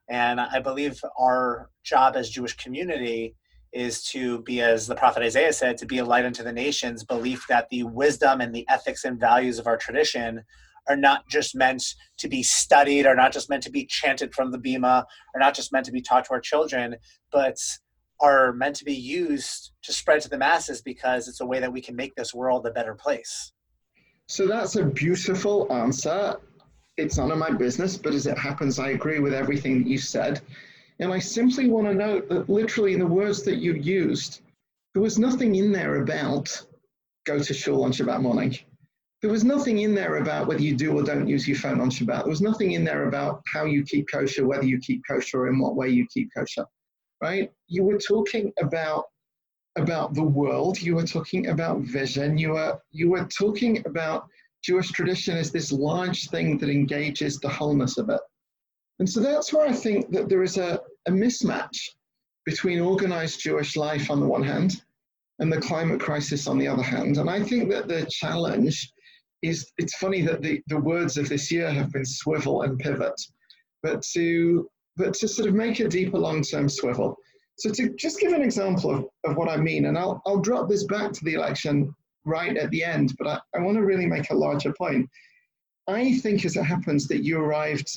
And 0.09 0.39
I 0.41 0.59
believe 0.59 0.99
our 1.17 1.69
job 1.83 2.15
as 2.15 2.29
Jewish 2.29 2.57
community 2.57 3.35
is 3.71 4.03
to 4.05 4.41
be, 4.43 4.61
as 4.61 4.87
the 4.87 4.95
prophet 4.95 5.23
Isaiah 5.23 5.53
said, 5.53 5.77
to 5.77 5.85
be 5.85 5.99
a 5.99 6.05
light 6.05 6.25
unto 6.25 6.43
the 6.43 6.51
nations, 6.51 7.03
belief 7.03 7.45
that 7.49 7.69
the 7.69 7.83
wisdom 7.83 8.41
and 8.41 8.53
the 8.53 8.65
ethics 8.69 9.03
and 9.03 9.19
values 9.19 9.59
of 9.59 9.67
our 9.67 9.77
tradition 9.77 10.43
are 10.87 10.95
not 10.95 11.27
just 11.29 11.55
meant 11.55 11.83
to 12.17 12.27
be 12.27 12.43
studied, 12.43 13.05
are 13.05 13.15
not 13.15 13.33
just 13.33 13.49
meant 13.49 13.63
to 13.63 13.71
be 13.71 13.85
chanted 13.85 14.33
from 14.33 14.51
the 14.51 14.57
Bema, 14.57 15.05
are 15.33 15.39
not 15.39 15.55
just 15.55 15.71
meant 15.71 15.85
to 15.85 15.91
be 15.91 16.01
taught 16.01 16.25
to 16.25 16.31
our 16.31 16.41
children, 16.41 16.95
but 17.31 17.57
are 18.21 18.53
meant 18.53 18.75
to 18.77 18.85
be 18.85 18.93
used 18.93 19.71
to 19.83 19.91
spread 19.91 20.21
to 20.21 20.29
the 20.29 20.37
masses 20.37 20.81
because 20.81 21.27
it's 21.27 21.41
a 21.41 21.45
way 21.45 21.59
that 21.59 21.71
we 21.71 21.81
can 21.81 21.95
make 21.95 22.15
this 22.15 22.33
world 22.33 22.65
a 22.65 22.71
better 22.71 22.95
place. 22.95 23.51
So 24.27 24.47
that's 24.47 24.75
a 24.75 24.85
beautiful 24.85 25.71
answer. 25.71 26.37
It's 26.97 27.17
none 27.17 27.31
of 27.31 27.37
my 27.37 27.51
business, 27.51 27.97
but 27.97 28.13
as 28.13 28.25
it 28.25 28.37
happens, 28.37 28.79
I 28.79 28.89
agree 28.89 29.19
with 29.19 29.33
everything 29.33 29.83
that 29.83 29.89
you 29.89 29.97
said. 29.97 30.41
And 30.99 31.11
I 31.11 31.19
simply 31.19 31.69
want 31.69 31.87
to 31.87 31.93
note 31.93 32.29
that 32.29 32.49
literally 32.49 32.93
in 32.93 32.99
the 32.99 33.05
words 33.05 33.43
that 33.43 33.57
you 33.57 33.73
used, 33.73 34.41
there 34.93 35.03
was 35.03 35.19
nothing 35.19 35.55
in 35.55 35.73
there 35.73 36.01
about 36.01 36.65
go 37.25 37.37
to 37.37 37.53
shul 37.53 37.83
on 37.83 37.91
Shabbat 37.91 38.21
morning. 38.21 38.57
There 39.21 39.31
was 39.31 39.43
nothing 39.43 39.79
in 39.79 39.95
there 39.95 40.17
about 40.17 40.47
whether 40.47 40.61
you 40.61 40.75
do 40.75 40.97
or 40.97 41.03
don't 41.03 41.27
use 41.27 41.47
your 41.47 41.57
phone 41.57 41.81
on 41.81 41.89
Shabbat. 41.89 42.23
There 42.23 42.29
was 42.29 42.41
nothing 42.41 42.73
in 42.73 42.83
there 42.83 43.07
about 43.07 43.41
how 43.51 43.65
you 43.65 43.83
keep 43.83 44.07
kosher, 44.11 44.45
whether 44.45 44.65
you 44.65 44.77
keep 44.79 45.01
kosher, 45.07 45.41
or 45.41 45.47
in 45.47 45.57
what 45.57 45.75
way 45.75 45.89
you 45.89 46.05
keep 46.13 46.29
kosher, 46.35 46.65
right? 47.21 47.51
You 47.67 47.83
were 47.83 47.97
talking 47.97 48.53
about 48.61 49.05
about 49.77 50.13
the 50.13 50.23
world. 50.23 50.81
You 50.81 50.95
were 50.95 51.05
talking 51.05 51.47
about 51.47 51.81
vision. 51.81 52.37
You 52.37 52.51
were 52.51 52.79
you 52.91 53.09
were 53.09 53.25
talking 53.25 53.85
about 53.85 54.27
Jewish 54.63 54.91
tradition 54.91 55.37
as 55.37 55.51
this 55.51 55.71
large 55.71 56.29
thing 56.29 56.57
that 56.59 56.69
engages 56.69 57.39
the 57.39 57.49
wholeness 57.49 57.97
of 57.97 58.09
it. 58.09 58.21
And 58.99 59.09
so 59.09 59.19
that's 59.19 59.51
where 59.51 59.67
I 59.67 59.73
think 59.73 60.11
that 60.11 60.29
there 60.29 60.43
is 60.43 60.57
a, 60.57 60.79
a 61.07 61.11
mismatch 61.11 61.77
between 62.45 62.79
organized 62.79 63.41
Jewish 63.41 63.75
life 63.75 64.09
on 64.09 64.19
the 64.19 64.27
one 64.27 64.43
hand 64.43 64.81
and 65.39 65.51
the 65.51 65.59
climate 65.59 65.99
crisis 65.99 66.47
on 66.47 66.57
the 66.57 66.67
other 66.67 66.83
hand. 66.83 67.17
And 67.17 67.29
I 67.29 67.43
think 67.43 67.69
that 67.71 67.87
the 67.87 68.05
challenge 68.09 68.91
is 69.47 69.71
it's 69.77 69.95
funny 69.97 70.21
that 70.21 70.41
the, 70.41 70.61
the 70.67 70.79
words 70.79 71.17
of 71.17 71.29
this 71.29 71.51
year 71.51 71.69
have 71.71 71.91
been 71.91 72.05
swivel 72.05 72.63
and 72.63 72.79
pivot, 72.79 73.19
but 73.83 74.01
to 74.13 74.69
but 74.97 75.13
to 75.13 75.27
sort 75.27 75.49
of 75.49 75.55
make 75.55 75.79
a 75.79 75.87
deeper 75.87 76.17
long-term 76.17 76.69
swivel. 76.69 77.17
So 77.57 77.69
to 77.71 77.89
just 77.95 78.19
give 78.19 78.31
an 78.31 78.41
example 78.41 78.91
of, 78.91 79.05
of 79.25 79.35
what 79.35 79.49
I 79.49 79.57
mean, 79.57 79.85
and 79.85 79.97
I'll, 79.97 80.21
I'll 80.25 80.39
drop 80.39 80.69
this 80.69 80.85
back 80.85 81.11
to 81.11 81.25
the 81.25 81.33
election 81.33 81.93
right 82.23 82.55
at 82.55 82.69
the 82.69 82.83
end, 82.83 83.13
but 83.17 83.27
I, 83.27 83.39
I 83.57 83.61
want 83.61 83.77
to 83.77 83.83
really 83.83 84.05
make 84.05 84.29
a 84.29 84.35
larger 84.35 84.73
point. 84.73 85.09
I 85.87 86.13
think 86.19 86.45
as 86.45 86.55
it 86.55 86.63
happens 86.63 87.07
that 87.09 87.25
you 87.25 87.39
arrived 87.39 87.89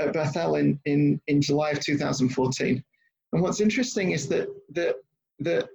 at 0.00 0.14
Beth 0.14 0.36
El 0.36 0.54
in, 0.54 0.80
in, 0.86 1.20
in 1.26 1.42
July 1.42 1.70
of 1.70 1.80
2014. 1.80 2.82
And 3.32 3.42
what's 3.42 3.60
interesting 3.60 4.12
is 4.12 4.28
that, 4.28 4.48
that, 4.70 4.96
that 5.40 5.68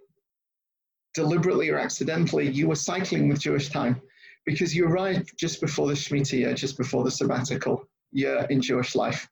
deliberately 1.14 1.70
or 1.70 1.78
accidentally, 1.78 2.50
you 2.50 2.68
were 2.68 2.76
cycling 2.76 3.30
with 3.30 3.40
Jewish 3.40 3.70
time 3.70 4.02
because 4.46 4.76
you 4.76 4.86
arrive 4.86 5.26
just 5.38 5.62
before 5.62 5.88
the 5.88 5.94
Shemitah 5.94 6.34
year, 6.34 6.54
just 6.54 6.78
before 6.78 7.04
the 7.04 7.12
sabbatical 7.12 7.88
year 8.12 8.46
in 8.50 8.62
Jewish 8.62 8.96
life. 8.96 9.28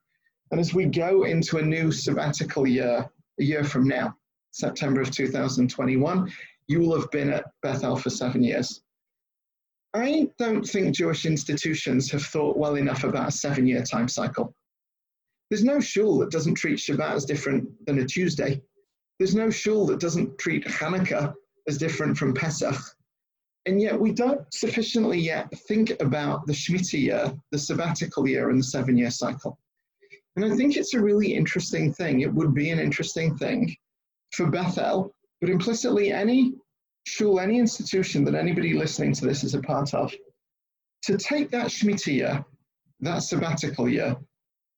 And 0.52 0.60
as 0.60 0.74
we 0.74 0.86
go 0.86 1.24
into 1.24 1.58
a 1.58 1.62
new 1.62 1.92
sabbatical 1.92 2.68
year, 2.68 3.10
a 3.40 3.44
year 3.44 3.64
from 3.64 3.88
now, 3.88 4.16
September 4.52 5.02
of 5.02 5.12
2021, 5.12 6.32
you 6.68 6.80
will 6.80 7.00
have 7.00 7.10
been 7.12 7.32
at 7.32 7.46
Beth 7.62 7.84
El 7.84 7.96
for 7.96 8.10
seven 8.10 8.44
years. 8.44 8.82
I 9.94 10.30
don't 10.40 10.68
think 10.68 10.96
Jewish 10.96 11.26
institutions 11.26 12.10
have 12.12 12.24
thought 12.24 12.58
well 12.58 12.76
enough 12.76 13.04
about 13.04 13.30
a 13.30 13.32
seven 13.32 13.68
year 13.68 13.84
time 13.84 14.08
cycle. 14.08 14.56
There's 15.50 15.64
no 15.64 15.80
shul 15.80 16.18
that 16.20 16.32
doesn't 16.32 16.56
treat 16.56 16.80
Shabbat 16.80 17.12
as 17.12 17.26
different 17.26 17.70
than 17.86 18.00
a 18.00 18.06
Tuesday. 18.06 18.62
There's 19.20 19.36
no 19.36 19.52
shul 19.52 19.86
that 19.88 20.00
doesn't 20.00 20.38
treat 20.40 20.66
Hanukkah 20.66 21.34
as 21.68 21.78
different 21.78 22.18
from 22.18 22.34
Pesach. 22.34 22.76
And 23.66 23.82
yet 23.82 23.98
we 23.98 24.12
don't 24.12 24.42
sufficiently 24.54 25.20
yet 25.20 25.50
think 25.68 25.94
about 26.02 26.46
the 26.46 26.54
Shemitah 26.54 27.00
year, 27.00 27.34
the 27.52 27.58
sabbatical 27.58 28.28
year, 28.28 28.50
and 28.50 28.60
the 28.60 28.64
seven 28.64 28.98
year 28.98 29.12
cycle. 29.12 29.58
And 30.36 30.44
I 30.44 30.56
think 30.56 30.76
it's 30.76 30.94
a 30.94 31.02
really 31.02 31.34
interesting 31.34 31.94
thing. 31.94 32.22
It 32.22 32.34
would 32.34 32.54
be 32.54 32.72
an 32.72 32.80
interesting 32.80 33.38
thing 33.38 33.74
for 34.34 34.48
Beth 34.48 34.78
El, 34.78 35.14
but 35.40 35.50
implicitly 35.50 36.12
any 36.12 36.54
shul, 37.06 37.40
any 37.40 37.60
institution 37.60 38.24
that 38.26 38.36
anybody 38.36 38.74
listening 38.74 39.14
to 39.14 39.26
this 39.26 39.44
is 39.44 39.54
a 39.54 39.62
part 39.62 39.94
of, 39.94 40.14
to 41.04 41.18
take 41.18 41.50
that 41.52 41.68
Shemitah 41.68 42.14
year, 42.14 42.46
that 43.02 43.20
sabbatical 43.20 43.88
year, 43.88 44.16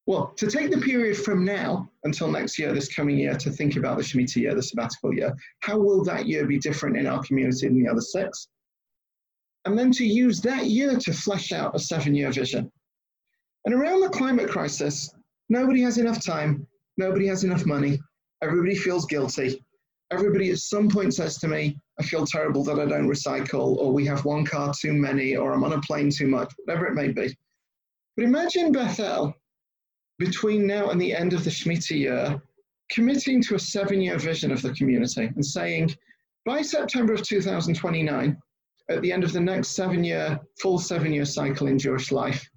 well, 0.08 0.34
to 0.38 0.48
take 0.48 0.70
the 0.70 0.78
period 0.78 1.18
from 1.18 1.44
now 1.44 1.90
until 2.04 2.32
next 2.32 2.60
year, 2.60 2.74
this 2.74 2.94
coming 2.94 3.18
year, 3.18 3.36
to 3.36 3.50
think 3.50 3.76
about 3.76 3.98
the 3.98 4.04
Shemitah 4.04 4.36
year, 4.36 4.54
the 4.54 4.62
sabbatical 4.62 5.14
year, 5.14 5.34
how 5.62 5.80
will 5.80 6.04
that 6.04 6.28
year 6.28 6.46
be 6.46 6.60
different 6.60 6.98
in 6.98 7.08
our 7.08 7.24
community 7.24 7.68
than 7.68 7.82
the 7.82 7.90
other 7.90 8.02
six? 8.02 8.48
And 9.66 9.78
then 9.78 9.92
to 9.94 10.06
use 10.06 10.42
that 10.42 10.68
year 10.68 10.98
to 10.98 11.14
flesh 11.14 11.52
out 11.52 11.76
a 11.76 11.80
seven 11.80 12.14
year 12.16 12.32
vision. 12.32 12.72
And 13.66 13.74
around 13.74 14.02
the 14.02 14.10
climate 14.10 14.50
crisis, 14.50 15.12
nobody 15.50 15.82
has 15.82 15.98
enough 15.98 16.24
time, 16.24 16.68
nobody 16.98 17.28
has 17.28 17.44
enough 17.44 17.66
money, 17.66 18.00
everybody 18.42 18.76
feels 18.76 19.06
guilty. 19.06 19.64
Everybody 20.12 20.52
at 20.52 20.60
some 20.60 20.88
point 20.88 21.16
says 21.16 21.40
to 21.40 21.48
me, 21.48 21.80
I 22.00 22.04
feel 22.04 22.28
terrible 22.28 22.64
that 22.66 22.80
I 22.80 22.86
don't 22.86 23.10
recycle, 23.10 23.76
or 23.78 23.92
we 23.92 24.06
have 24.06 24.24
one 24.24 24.46
car 24.46 24.72
too 24.80 24.94
many, 24.94 25.36
or 25.36 25.52
I'm 25.52 25.64
on 25.64 25.74
a 25.74 25.82
plane 25.82 26.12
too 26.12 26.28
much, 26.28 26.54
whatever 26.64 26.86
it 26.86 26.94
may 26.94 27.08
be. 27.08 27.36
But 28.16 28.26
imagine 28.26 28.72
Beth 28.72 29.00
El 29.00 29.36
between 30.20 30.68
now 30.68 30.92
and 30.92 31.02
the 31.02 31.14
end 31.14 31.34
of 31.34 31.44
the 31.44 31.50
Shemitah 31.50 31.98
year, 31.98 32.42
committing 32.92 33.42
to 33.44 33.56
a 33.56 33.60
seven 33.60 34.00
year 34.00 34.18
vision 34.18 34.52
of 34.52 34.62
the 34.62 34.74
community 34.74 35.26
and 35.26 35.46
saying, 35.46 35.96
by 36.46 36.62
September 36.62 37.14
of 37.14 37.24
2029, 37.24 38.38
at 38.90 39.02
the 39.02 39.12
end 39.12 39.24
of 39.24 39.34
the 39.34 39.40
next 39.40 39.70
seven 39.70 40.04
year, 40.04 40.40
full 40.62 40.78
seven 40.78 41.14
year 41.14 41.26
cycle 41.26 41.68
in 41.68 41.80
Jewish 41.80 42.12
life, 42.12 42.48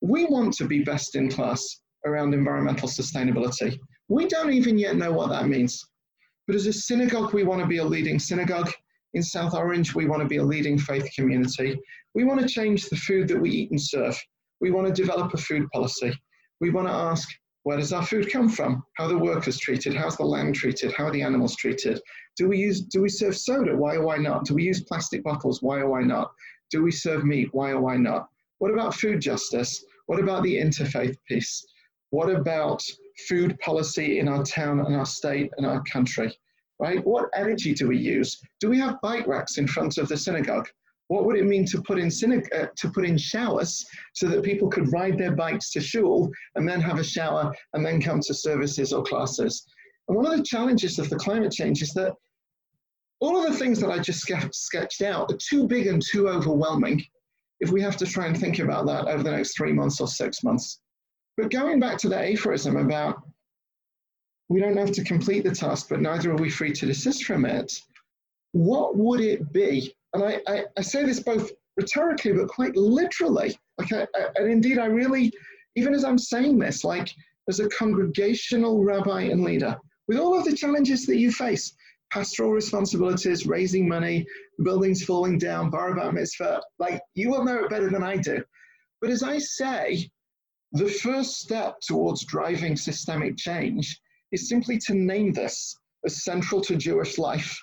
we 0.00 0.26
want 0.26 0.52
to 0.54 0.66
be 0.66 0.82
best 0.82 1.16
in 1.16 1.30
class 1.30 1.80
around 2.06 2.34
environmental 2.34 2.88
sustainability. 2.88 3.78
We 4.08 4.26
don't 4.26 4.52
even 4.52 4.78
yet 4.78 4.96
know 4.96 5.12
what 5.12 5.30
that 5.30 5.48
means. 5.48 5.82
But 6.46 6.56
as 6.56 6.66
a 6.66 6.72
synagogue, 6.72 7.32
we 7.32 7.44
want 7.44 7.62
to 7.62 7.66
be 7.66 7.78
a 7.78 7.84
leading 7.84 8.18
synagogue. 8.18 8.70
In 9.14 9.22
South 9.22 9.54
Orange, 9.54 9.94
we 9.94 10.06
want 10.06 10.22
to 10.22 10.28
be 10.28 10.36
a 10.36 10.44
leading 10.44 10.78
faith 10.78 11.08
community. 11.16 11.78
We 12.14 12.24
want 12.24 12.40
to 12.40 12.48
change 12.48 12.86
the 12.86 12.96
food 12.96 13.28
that 13.28 13.40
we 13.40 13.50
eat 13.50 13.70
and 13.70 13.80
serve. 13.80 14.20
We 14.60 14.70
want 14.70 14.86
to 14.86 14.92
develop 14.92 15.32
a 15.32 15.38
food 15.38 15.66
policy 15.72 16.12
we 16.60 16.70
want 16.70 16.88
to 16.88 16.94
ask 16.94 17.28
where 17.64 17.78
does 17.78 17.94
our 17.94 18.04
food 18.04 18.30
come 18.30 18.50
from? 18.50 18.84
How 18.92 19.06
are 19.06 19.08
the 19.08 19.18
workers 19.18 19.58
treated? 19.58 19.94
How's 19.94 20.18
the 20.18 20.24
land 20.24 20.54
treated? 20.54 20.92
How 20.92 21.06
are 21.06 21.10
the 21.10 21.22
animals 21.22 21.56
treated? 21.56 21.98
Do 22.36 22.46
we 22.46 22.58
use 22.58 22.82
do 22.82 23.00
we 23.00 23.08
serve 23.08 23.36
soda? 23.36 23.74
Why 23.74 23.96
or 23.96 24.04
why 24.04 24.18
not? 24.18 24.44
Do 24.44 24.54
we 24.54 24.64
use 24.64 24.84
plastic 24.84 25.24
bottles? 25.24 25.62
Why 25.62 25.78
or 25.78 25.88
why 25.88 26.02
not? 26.02 26.30
Do 26.70 26.82
we 26.82 26.90
serve 26.90 27.24
meat? 27.24 27.48
Why 27.52 27.70
or 27.70 27.80
why 27.80 27.96
not? 27.96 28.28
What 28.58 28.70
about 28.70 28.94
food 28.94 29.20
justice? 29.20 29.82
What 30.06 30.20
about 30.20 30.42
the 30.42 30.56
interfaith 30.56 31.16
piece? 31.26 31.66
What 32.10 32.28
about 32.28 32.82
food 33.28 33.58
policy 33.60 34.18
in 34.18 34.28
our 34.28 34.44
town 34.44 34.80
and 34.80 34.94
our 34.94 35.06
state 35.06 35.50
and 35.56 35.66
our 35.66 35.82
country? 35.84 36.36
Right? 36.78 37.02
What 37.06 37.30
energy 37.34 37.72
do 37.72 37.88
we 37.88 37.96
use? 37.96 38.42
Do 38.60 38.68
we 38.68 38.78
have 38.78 39.00
bike 39.00 39.26
racks 39.26 39.56
in 39.56 39.66
front 39.66 39.96
of 39.96 40.08
the 40.08 40.18
synagogue? 40.18 40.68
What 41.14 41.26
would 41.26 41.36
it 41.36 41.46
mean 41.46 41.64
to 41.66 41.80
put 41.80 42.00
in 42.00 42.08
uh, 42.08 42.66
to 42.76 42.90
put 42.90 43.04
in 43.04 43.16
showers 43.16 43.86
so 44.14 44.26
that 44.26 44.42
people 44.42 44.68
could 44.68 44.92
ride 44.92 45.16
their 45.16 45.30
bikes 45.30 45.70
to 45.70 45.80
shul 45.80 46.28
and 46.56 46.68
then 46.68 46.80
have 46.80 46.98
a 46.98 47.04
shower 47.04 47.54
and 47.72 47.86
then 47.86 48.02
come 48.02 48.18
to 48.22 48.34
services 48.34 48.92
or 48.92 49.04
classes? 49.04 49.64
And 50.08 50.16
one 50.16 50.26
of 50.26 50.36
the 50.36 50.42
challenges 50.42 50.98
of 50.98 51.08
the 51.08 51.16
climate 51.16 51.52
change 51.52 51.82
is 51.82 51.92
that 51.92 52.14
all 53.20 53.36
of 53.38 53.52
the 53.52 53.56
things 53.56 53.78
that 53.78 53.92
I 53.92 54.00
just 54.00 54.28
sketched 54.50 55.02
out 55.02 55.30
are 55.30 55.38
too 55.38 55.68
big 55.68 55.86
and 55.86 56.02
too 56.02 56.28
overwhelming 56.28 57.00
if 57.60 57.70
we 57.70 57.80
have 57.80 57.96
to 57.98 58.06
try 58.06 58.26
and 58.26 58.36
think 58.36 58.58
about 58.58 58.84
that 58.86 59.06
over 59.06 59.22
the 59.22 59.30
next 59.30 59.56
three 59.56 59.72
months 59.72 60.00
or 60.00 60.08
six 60.08 60.42
months. 60.42 60.80
But 61.36 61.52
going 61.52 61.78
back 61.78 61.96
to 61.98 62.08
the 62.08 62.32
aphorism 62.32 62.76
about 62.76 63.22
we 64.48 64.58
don't 64.58 64.76
have 64.76 64.90
to 64.90 65.04
complete 65.04 65.44
the 65.44 65.54
task, 65.54 65.88
but 65.90 66.00
neither 66.00 66.32
are 66.32 66.42
we 66.42 66.50
free 66.50 66.72
to 66.72 66.86
desist 66.86 67.22
from 67.22 67.44
it, 67.44 67.72
what 68.50 68.96
would 68.96 69.20
it 69.20 69.52
be? 69.52 69.94
And 70.14 70.24
I, 70.24 70.40
I, 70.46 70.64
I 70.76 70.80
say 70.80 71.04
this 71.04 71.20
both 71.20 71.50
rhetorically, 71.76 72.32
but 72.32 72.48
quite 72.48 72.76
literally. 72.76 73.58
Like 73.78 73.92
I, 73.92 74.06
I, 74.14 74.28
and 74.36 74.50
indeed, 74.50 74.78
I 74.78 74.86
really, 74.86 75.32
even 75.76 75.92
as 75.92 76.04
I'm 76.04 76.18
saying 76.18 76.58
this, 76.58 76.84
like 76.84 77.10
as 77.48 77.60
a 77.60 77.68
congregational 77.68 78.82
rabbi 78.82 79.22
and 79.22 79.42
leader, 79.42 79.76
with 80.06 80.18
all 80.18 80.38
of 80.38 80.44
the 80.44 80.56
challenges 80.56 81.06
that 81.06 81.18
you 81.18 81.32
face, 81.32 81.74
pastoral 82.12 82.52
responsibilities, 82.52 83.46
raising 83.46 83.88
money, 83.88 84.24
buildings 84.62 85.04
falling 85.04 85.38
down, 85.38 85.70
bar 85.70 85.94
bat 85.96 86.14
mitzvah, 86.14 86.60
like 86.78 87.00
you 87.14 87.30
will 87.30 87.44
know 87.44 87.64
it 87.64 87.70
better 87.70 87.90
than 87.90 88.04
I 88.04 88.16
do. 88.16 88.42
But 89.00 89.10
as 89.10 89.22
I 89.22 89.38
say, 89.38 90.10
the 90.72 90.88
first 90.88 91.38
step 91.38 91.80
towards 91.80 92.24
driving 92.24 92.76
systemic 92.76 93.36
change 93.36 94.00
is 94.32 94.48
simply 94.48 94.78
to 94.78 94.94
name 94.94 95.32
this 95.32 95.76
as 96.04 96.24
central 96.24 96.60
to 96.62 96.76
Jewish 96.76 97.18
life, 97.18 97.60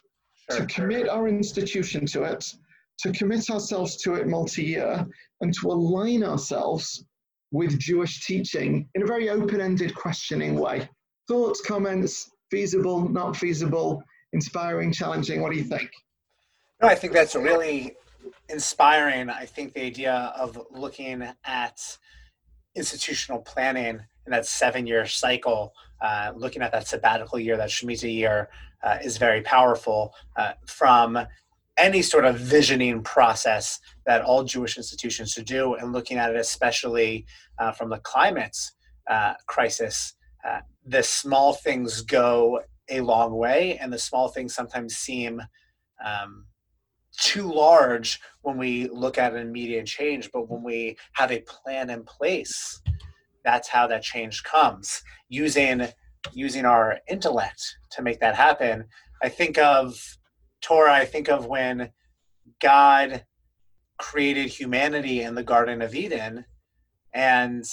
sure, 0.50 0.60
to 0.60 0.65
commit 0.67 1.05
sure. 1.05 1.12
our 1.12 1.27
institution 1.27 2.05
to 2.07 2.24
it, 2.24 2.53
to 3.00 3.12
commit 3.12 3.50
ourselves 3.50 3.98
to 3.98 4.15
it 4.15 4.27
multi 4.27 4.63
year, 4.63 5.05
and 5.41 5.53
to 5.55 5.67
align 5.67 6.24
ourselves 6.24 7.05
with 7.51 7.77
Jewish 7.79 8.25
teaching 8.25 8.88
in 8.95 9.03
a 9.03 9.05
very 9.05 9.29
open 9.29 9.60
ended, 9.60 9.93
questioning 9.93 10.55
way. 10.55 10.88
Thoughts, 11.27 11.62
comments, 11.62 12.31
feasible, 12.50 13.10
not 13.10 13.36
feasible, 13.36 14.03
inspiring, 14.33 14.91
challenging? 14.91 15.41
What 15.41 15.51
do 15.51 15.57
you 15.57 15.63
think? 15.63 15.89
No, 16.81 16.88
I 16.88 16.95
think 16.95 17.13
that's 17.13 17.36
really 17.36 17.95
inspiring. 18.50 19.29
I 19.29 19.45
think 19.45 19.74
the 19.74 19.83
idea 19.83 20.33
of 20.36 20.60
looking 20.71 21.24
at 21.45 21.98
institutional 22.75 23.39
planning 23.39 24.00
in 24.25 24.31
that 24.31 24.45
seven 24.45 24.88
year 24.88 25.05
cycle, 25.05 25.74
uh, 26.01 26.31
looking 26.36 26.62
at 26.62 26.71
that 26.71 26.88
sabbatical 26.88 27.39
year, 27.39 27.57
that 27.57 27.69
Shemitah 27.69 28.13
year, 28.13 28.50
uh, 28.84 28.98
is 29.04 29.18
very 29.18 29.42
powerful 29.42 30.14
uh, 30.36 30.54
from 30.66 31.18
any 31.78 32.02
sort 32.02 32.26
of 32.26 32.38
visioning 32.38 33.02
process 33.02 33.80
that 34.06 34.22
all 34.22 34.44
Jewish 34.44 34.78
institutions 34.78 35.32
should 35.32 35.46
do, 35.46 35.76
and 35.76 35.94
looking 35.94 36.18
at 36.18 36.30
it 36.32 36.38
especially 36.38 37.26
uh, 37.60 37.72
from 37.72 37.90
the 37.90 38.00
climate 38.00 38.58
uh, 39.10 39.34
crisis. 39.48 40.14
Uh, 40.48 40.60
the 40.86 41.04
small 41.04 41.54
things 41.54 42.02
go 42.02 42.62
a 42.90 43.02
long 43.02 43.34
way, 43.36 43.78
and 43.78 43.92
the 43.92 43.98
small 43.98 44.28
things 44.28 44.54
sometimes 44.54 44.96
seem 44.98 45.42
um, 46.06 46.46
too 47.18 47.52
large 47.52 48.20
when 48.42 48.58
we 48.58 48.90
look 48.90 49.18
at 49.18 49.34
an 49.34 49.40
immediate 49.40 49.86
change. 49.86 50.30
But 50.32 50.50
when 50.50 50.64
we 50.64 50.98
have 51.14 51.32
a 51.32 51.42
plan 51.42 51.90
in 51.90 52.04
place, 52.04 52.82
that's 53.44 53.68
how 53.68 53.88
that 53.88 54.04
change 54.04 54.44
comes. 54.44 55.02
Using 55.30 55.88
using 56.34 56.66
our 56.66 57.00
intellect 57.10 57.78
to 57.92 58.01
make 58.01 58.20
that 58.20 58.36
happen. 58.36 58.86
I 59.22 59.30
think 59.30 59.58
of 59.58 59.96
Torah. 60.62 60.94
I 60.94 61.06
think 61.06 61.30
of 61.30 61.46
when 61.46 61.92
God 62.60 63.25
created 63.98 64.48
humanity 64.48 65.22
in 65.22 65.36
the 65.36 65.44
Garden 65.44 65.82
of 65.82 65.94
Eden 65.94 66.46
and 67.13 67.63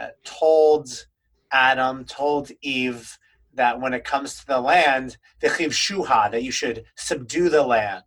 uh, 0.00 0.08
told 0.24 1.06
Adam, 1.50 2.04
told 2.04 2.50
Eve, 2.62 3.18
that 3.54 3.80
when 3.80 3.92
it 3.92 4.04
comes 4.04 4.36
to 4.36 4.46
the 4.46 4.60
land, 4.60 5.16
the 5.40 5.48
shuha, 5.48 6.30
that 6.30 6.42
you 6.42 6.50
should 6.50 6.84
subdue 6.96 7.48
the 7.48 7.62
land. 7.62 8.02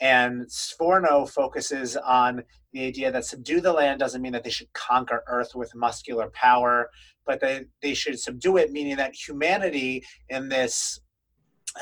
And 0.00 0.42
Sforno 0.46 1.28
focuses 1.28 1.96
on 1.96 2.44
the 2.72 2.84
idea 2.84 3.10
that 3.10 3.24
subdue 3.24 3.60
the 3.60 3.72
land 3.72 4.00
doesn't 4.00 4.22
mean 4.22 4.32
that 4.32 4.44
they 4.44 4.50
should 4.50 4.72
conquer 4.72 5.22
Earth 5.26 5.54
with 5.54 5.74
muscular 5.74 6.30
power, 6.30 6.90
but 7.26 7.40
that 7.40 7.64
they 7.82 7.94
should 7.94 8.18
subdue 8.18 8.56
it, 8.56 8.72
meaning 8.72 8.96
that 8.96 9.14
humanity 9.14 10.04
in 10.28 10.48
this 10.48 11.00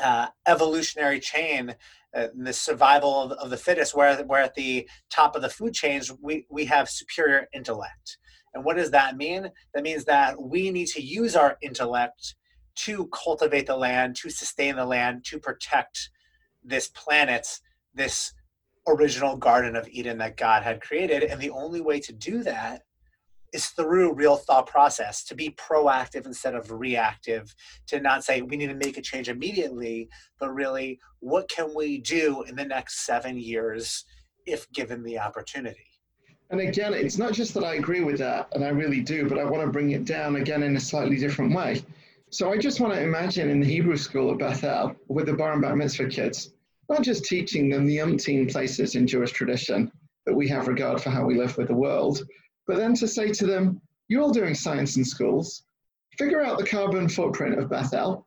uh, 0.01 0.27
evolutionary 0.47 1.19
chain, 1.19 1.75
uh, 2.15 2.27
the 2.35 2.53
survival 2.53 3.21
of, 3.21 3.31
of, 3.33 3.49
the 3.49 3.57
fittest, 3.57 3.95
where 3.95 4.23
we're 4.25 4.37
at 4.37 4.55
the 4.55 4.87
top 5.09 5.35
of 5.35 5.41
the 5.41 5.49
food 5.49 5.73
chains, 5.73 6.11
we, 6.21 6.45
we 6.49 6.65
have 6.65 6.89
superior 6.89 7.47
intellect. 7.53 8.17
And 8.53 8.63
what 8.63 8.77
does 8.77 8.91
that 8.91 9.17
mean? 9.17 9.49
That 9.73 9.83
means 9.83 10.05
that 10.05 10.41
we 10.41 10.69
need 10.71 10.87
to 10.89 11.01
use 11.01 11.35
our 11.35 11.57
intellect 11.61 12.35
to 12.75 13.07
cultivate 13.07 13.67
the 13.67 13.77
land, 13.77 14.15
to 14.17 14.29
sustain 14.29 14.75
the 14.75 14.85
land, 14.85 15.25
to 15.25 15.39
protect 15.39 16.09
this 16.63 16.89
planet, 16.89 17.47
this 17.93 18.33
original 18.87 19.37
Garden 19.37 19.75
of 19.75 19.87
Eden 19.89 20.17
that 20.19 20.37
God 20.37 20.63
had 20.63 20.81
created. 20.81 21.23
And 21.23 21.39
the 21.39 21.49
only 21.49 21.81
way 21.81 21.99
to 22.01 22.13
do 22.13 22.43
that 22.43 22.83
is 23.53 23.67
through 23.67 24.13
real 24.13 24.35
thought 24.35 24.67
process, 24.67 25.23
to 25.25 25.35
be 25.35 25.51
proactive 25.51 26.25
instead 26.25 26.55
of 26.55 26.71
reactive, 26.71 27.53
to 27.87 27.99
not 27.99 28.23
say 28.23 28.41
we 28.41 28.57
need 28.57 28.67
to 28.67 28.73
make 28.73 28.97
a 28.97 29.01
change 29.01 29.29
immediately, 29.29 30.09
but 30.39 30.53
really, 30.53 30.99
what 31.19 31.47
can 31.47 31.73
we 31.75 31.99
do 31.99 32.43
in 32.43 32.55
the 32.55 32.65
next 32.65 33.05
seven 33.05 33.37
years 33.37 34.05
if 34.45 34.69
given 34.71 35.03
the 35.03 35.19
opportunity? 35.19 35.85
And 36.49 36.59
again, 36.59 36.93
it's 36.93 37.17
not 37.17 37.33
just 37.33 37.53
that 37.53 37.63
I 37.63 37.75
agree 37.75 38.01
with 38.01 38.17
that, 38.19 38.49
and 38.53 38.63
I 38.63 38.69
really 38.69 39.01
do, 39.01 39.27
but 39.29 39.39
I 39.39 39.43
want 39.43 39.63
to 39.63 39.71
bring 39.71 39.91
it 39.91 40.05
down 40.05 40.35
again 40.35 40.63
in 40.63 40.75
a 40.75 40.79
slightly 40.79 41.17
different 41.17 41.55
way. 41.55 41.83
So 42.29 42.51
I 42.51 42.57
just 42.57 42.79
want 42.79 42.93
to 42.93 43.01
imagine 43.01 43.49
in 43.49 43.59
the 43.59 43.67
Hebrew 43.67 43.95
school 43.95 44.31
at 44.31 44.39
Beth 44.39 44.63
El 44.63 44.95
with 45.07 45.27
the 45.27 45.33
Bar 45.33 45.53
and 45.53 45.61
Bat 45.61 45.77
Mitzvah 45.77 46.09
kids, 46.09 46.51
not 46.89 47.03
just 47.03 47.25
teaching 47.25 47.69
them 47.69 47.85
the 47.85 47.97
umpteen 47.97 48.51
places 48.51 48.95
in 48.95 49.07
Jewish 49.07 49.31
tradition 49.31 49.91
that 50.25 50.33
we 50.33 50.47
have 50.47 50.67
regard 50.67 51.01
for 51.01 51.09
how 51.09 51.25
we 51.25 51.37
live 51.37 51.57
with 51.57 51.67
the 51.67 51.75
world, 51.75 52.23
but 52.67 52.77
then 52.77 52.93
to 52.95 53.07
say 53.07 53.31
to 53.31 53.45
them, 53.45 53.81
you're 54.07 54.21
all 54.21 54.31
doing 54.31 54.55
science 54.55 54.97
in 54.97 55.05
schools, 55.05 55.63
figure 56.17 56.41
out 56.41 56.57
the 56.57 56.65
carbon 56.65 57.09
footprint 57.09 57.57
of 57.59 57.69
Beth 57.69 57.93
El, 57.93 58.25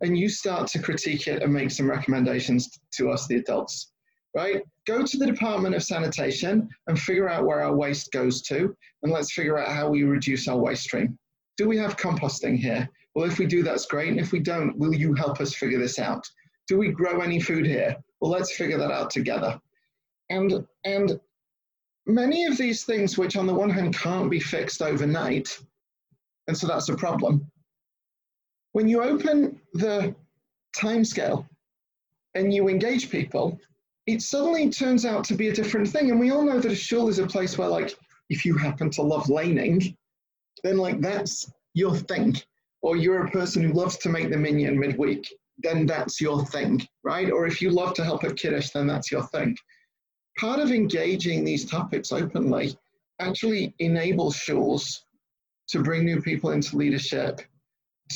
and 0.00 0.16
you 0.16 0.28
start 0.28 0.68
to 0.68 0.78
critique 0.78 1.26
it 1.26 1.42
and 1.42 1.52
make 1.52 1.70
some 1.70 1.90
recommendations 1.90 2.78
to 2.92 3.10
us, 3.10 3.26
the 3.26 3.36
adults, 3.36 3.92
right? 4.34 4.62
Go 4.86 5.04
to 5.04 5.16
the 5.18 5.26
Department 5.26 5.74
of 5.74 5.82
Sanitation 5.82 6.68
and 6.86 6.98
figure 6.98 7.28
out 7.28 7.44
where 7.44 7.60
our 7.60 7.74
waste 7.74 8.12
goes 8.12 8.42
to, 8.42 8.74
and 9.02 9.12
let's 9.12 9.32
figure 9.32 9.58
out 9.58 9.68
how 9.68 9.88
we 9.88 10.04
reduce 10.04 10.48
our 10.48 10.56
waste 10.56 10.84
stream. 10.84 11.18
Do 11.56 11.68
we 11.68 11.76
have 11.78 11.96
composting 11.96 12.56
here? 12.56 12.88
Well, 13.14 13.28
if 13.28 13.38
we 13.38 13.46
do, 13.46 13.62
that's 13.64 13.86
great. 13.86 14.10
And 14.10 14.20
if 14.20 14.30
we 14.30 14.38
don't, 14.38 14.78
will 14.78 14.94
you 14.94 15.12
help 15.14 15.40
us 15.40 15.54
figure 15.54 15.78
this 15.78 15.98
out? 15.98 16.24
Do 16.68 16.78
we 16.78 16.92
grow 16.92 17.20
any 17.20 17.40
food 17.40 17.66
here? 17.66 17.96
Well, 18.20 18.30
let's 18.30 18.54
figure 18.54 18.78
that 18.78 18.92
out 18.92 19.10
together. 19.10 19.60
And, 20.30 20.64
and 20.84 21.18
many 22.08 22.44
of 22.46 22.56
these 22.56 22.84
things, 22.84 23.16
which 23.16 23.36
on 23.36 23.46
the 23.46 23.54
one 23.54 23.70
hand 23.70 23.96
can't 23.96 24.30
be 24.30 24.40
fixed 24.40 24.82
overnight, 24.82 25.56
and 26.48 26.56
so 26.56 26.66
that's 26.66 26.88
a 26.88 26.96
problem. 26.96 27.48
When 28.72 28.88
you 28.88 29.02
open 29.02 29.60
the 29.74 30.14
timescale 30.76 31.46
and 32.34 32.52
you 32.52 32.68
engage 32.68 33.10
people, 33.10 33.60
it 34.06 34.22
suddenly 34.22 34.70
turns 34.70 35.04
out 35.04 35.22
to 35.24 35.34
be 35.34 35.48
a 35.48 35.52
different 35.52 35.88
thing. 35.88 36.10
And 36.10 36.18
we 36.18 36.30
all 36.30 36.42
know 36.42 36.58
that 36.58 36.72
a 36.72 36.74
shul 36.74 37.08
is 37.08 37.18
a 37.18 37.26
place 37.26 37.58
where, 37.58 37.68
like, 37.68 37.94
if 38.30 38.44
you 38.44 38.56
happen 38.56 38.90
to 38.90 39.02
love 39.02 39.28
laning, 39.28 39.96
then 40.64 40.78
like 40.78 41.00
that's 41.00 41.50
your 41.74 41.94
thing 41.94 42.36
or 42.82 42.96
you're 42.96 43.26
a 43.26 43.30
person 43.30 43.62
who 43.62 43.72
loves 43.72 43.96
to 43.98 44.08
make 44.08 44.30
the 44.30 44.36
minyan 44.36 44.78
midweek, 44.78 45.28
then 45.58 45.86
that's 45.86 46.20
your 46.20 46.44
thing, 46.46 46.86
right? 47.02 47.30
Or 47.30 47.46
if 47.46 47.60
you 47.60 47.70
love 47.70 47.94
to 47.94 48.04
help 48.04 48.24
at 48.24 48.36
Kiddush, 48.36 48.70
then 48.70 48.86
that's 48.86 49.10
your 49.10 49.26
thing. 49.28 49.56
Part 50.38 50.60
of 50.60 50.70
engaging 50.70 51.44
these 51.44 51.64
topics 51.64 52.12
openly 52.12 52.78
actually 53.18 53.74
enables 53.80 54.36
shuls 54.36 55.00
to 55.66 55.82
bring 55.82 56.04
new 56.04 56.22
people 56.22 56.52
into 56.52 56.76
leadership, 56.76 57.40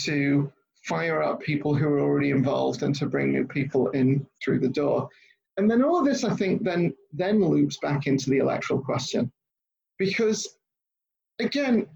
to 0.04 0.50
fire 0.84 1.20
up 1.20 1.40
people 1.40 1.74
who 1.74 1.86
are 1.86 2.00
already 2.00 2.30
involved, 2.30 2.84
and 2.84 2.94
to 2.94 3.06
bring 3.06 3.32
new 3.32 3.44
people 3.44 3.90
in 3.90 4.24
through 4.42 4.60
the 4.60 4.68
door. 4.68 5.08
And 5.56 5.68
then 5.68 5.82
all 5.82 5.98
of 5.98 6.04
this, 6.04 6.22
I 6.22 6.34
think, 6.34 6.62
then 6.62 6.94
then 7.12 7.44
loops 7.44 7.78
back 7.82 8.06
into 8.06 8.30
the 8.30 8.38
electoral 8.38 8.80
question, 8.80 9.30
because 9.98 10.56
again, 11.40 11.88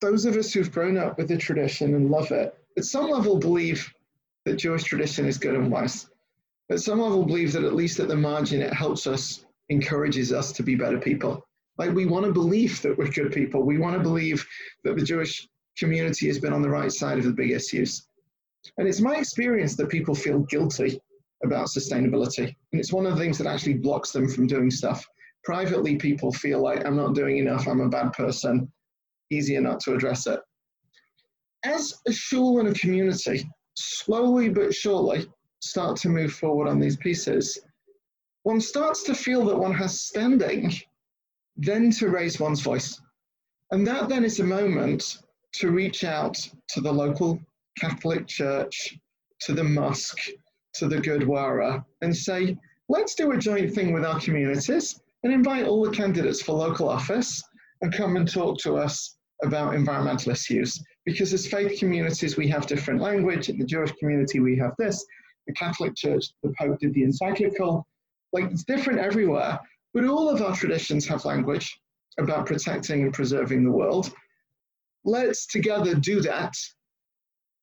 those 0.00 0.26
of 0.26 0.36
us 0.36 0.52
who've 0.52 0.72
grown 0.72 0.98
up 0.98 1.16
with 1.16 1.28
the 1.28 1.38
tradition 1.38 1.94
and 1.94 2.10
love 2.10 2.32
it, 2.32 2.54
at 2.76 2.84
some 2.84 3.08
level 3.08 3.38
believe 3.38 3.94
that 4.44 4.56
Jewish 4.56 4.84
tradition 4.84 5.26
is 5.26 5.38
good 5.38 5.54
and 5.54 5.70
wise. 5.70 6.08
At 6.70 6.80
some 6.80 7.00
level 7.00 7.24
believe 7.24 7.52
that 7.52 7.64
at 7.64 7.74
least 7.74 8.00
at 8.00 8.08
the 8.08 8.16
margin 8.16 8.60
it 8.60 8.72
helps 8.72 9.06
us, 9.06 9.44
encourages 9.68 10.32
us 10.32 10.52
to 10.52 10.62
be 10.62 10.74
better 10.74 10.98
people. 10.98 11.46
Like 11.78 11.92
we 11.92 12.06
want 12.06 12.24
to 12.24 12.32
believe 12.32 12.80
that 12.82 12.96
we're 12.96 13.08
good 13.08 13.32
people. 13.32 13.62
We 13.62 13.78
want 13.78 13.96
to 13.96 14.02
believe 14.02 14.46
that 14.84 14.96
the 14.96 15.04
Jewish 15.04 15.46
community 15.78 16.26
has 16.26 16.38
been 16.38 16.52
on 16.52 16.62
the 16.62 16.70
right 16.70 16.90
side 16.90 17.18
of 17.18 17.24
the 17.24 17.32
big 17.32 17.50
issues. 17.50 18.08
And 18.78 18.88
it's 18.88 19.00
my 19.00 19.16
experience 19.16 19.76
that 19.76 19.90
people 19.90 20.14
feel 20.14 20.40
guilty 20.40 21.00
about 21.44 21.68
sustainability. 21.68 22.54
And 22.72 22.80
it's 22.80 22.92
one 22.92 23.06
of 23.06 23.14
the 23.14 23.20
things 23.20 23.38
that 23.38 23.46
actually 23.46 23.74
blocks 23.74 24.10
them 24.10 24.28
from 24.28 24.46
doing 24.46 24.70
stuff. 24.70 25.06
Privately, 25.44 25.96
people 25.96 26.32
feel 26.32 26.60
like 26.60 26.84
I'm 26.84 26.96
not 26.96 27.14
doing 27.14 27.38
enough, 27.38 27.68
I'm 27.68 27.80
a 27.80 27.88
bad 27.88 28.12
person, 28.12 28.72
easier 29.30 29.60
not 29.60 29.78
to 29.80 29.94
address 29.94 30.26
it. 30.26 30.40
As 31.64 31.94
a 32.08 32.12
shul 32.12 32.58
and 32.58 32.68
a 32.68 32.74
community, 32.74 33.48
slowly 33.74 34.48
but 34.48 34.74
surely 34.74 35.28
start 35.68 35.96
to 35.98 36.08
move 36.08 36.32
forward 36.32 36.68
on 36.68 36.80
these 36.80 36.96
pieces, 36.96 37.58
one 38.42 38.60
starts 38.60 39.02
to 39.04 39.14
feel 39.14 39.44
that 39.46 39.58
one 39.58 39.74
has 39.74 40.00
standing 40.00 40.72
then 41.56 41.90
to 41.90 42.08
raise 42.08 42.38
one's 42.38 42.60
voice. 42.60 43.00
And 43.70 43.86
that 43.86 44.08
then 44.08 44.24
is 44.24 44.40
a 44.40 44.44
moment 44.44 45.18
to 45.54 45.70
reach 45.70 46.04
out 46.04 46.36
to 46.68 46.80
the 46.80 46.92
local 46.92 47.40
Catholic 47.78 48.26
Church, 48.26 48.96
to 49.40 49.52
the 49.52 49.64
mosque, 49.64 50.20
to 50.74 50.86
the 50.86 50.98
Gurdwara, 50.98 51.84
and 52.02 52.14
say, 52.14 52.56
let's 52.88 53.14
do 53.14 53.32
a 53.32 53.38
joint 53.38 53.74
thing 53.74 53.92
with 53.92 54.04
our 54.04 54.20
communities 54.20 55.00
and 55.22 55.32
invite 55.32 55.66
all 55.66 55.84
the 55.84 55.96
candidates 55.96 56.42
for 56.42 56.52
local 56.52 56.88
office 56.88 57.42
and 57.80 57.92
come 57.92 58.16
and 58.16 58.30
talk 58.30 58.58
to 58.58 58.76
us 58.76 59.16
about 59.42 59.74
environmental 59.74 60.32
issues. 60.32 60.82
Because 61.04 61.32
as 61.32 61.46
faith 61.46 61.78
communities, 61.78 62.36
we 62.36 62.48
have 62.48 62.66
different 62.66 63.00
language. 63.00 63.48
In 63.48 63.58
the 63.58 63.64
Jewish 63.64 63.92
community, 63.92 64.40
we 64.40 64.56
have 64.58 64.72
this. 64.78 65.04
The 65.46 65.54
Catholic 65.54 65.94
Church, 65.94 66.26
the 66.42 66.52
Pope 66.58 66.80
did 66.80 66.94
the 66.94 67.04
encyclical. 67.04 67.86
Like 68.32 68.50
it's 68.50 68.64
different 68.64 68.98
everywhere. 68.98 69.58
But 69.94 70.06
all 70.06 70.28
of 70.28 70.42
our 70.42 70.54
traditions 70.54 71.06
have 71.06 71.24
language 71.24 71.80
about 72.18 72.46
protecting 72.46 73.02
and 73.02 73.12
preserving 73.12 73.64
the 73.64 73.70
world. 73.70 74.12
Let's 75.04 75.46
together 75.46 75.94
do 75.94 76.20
that. 76.22 76.54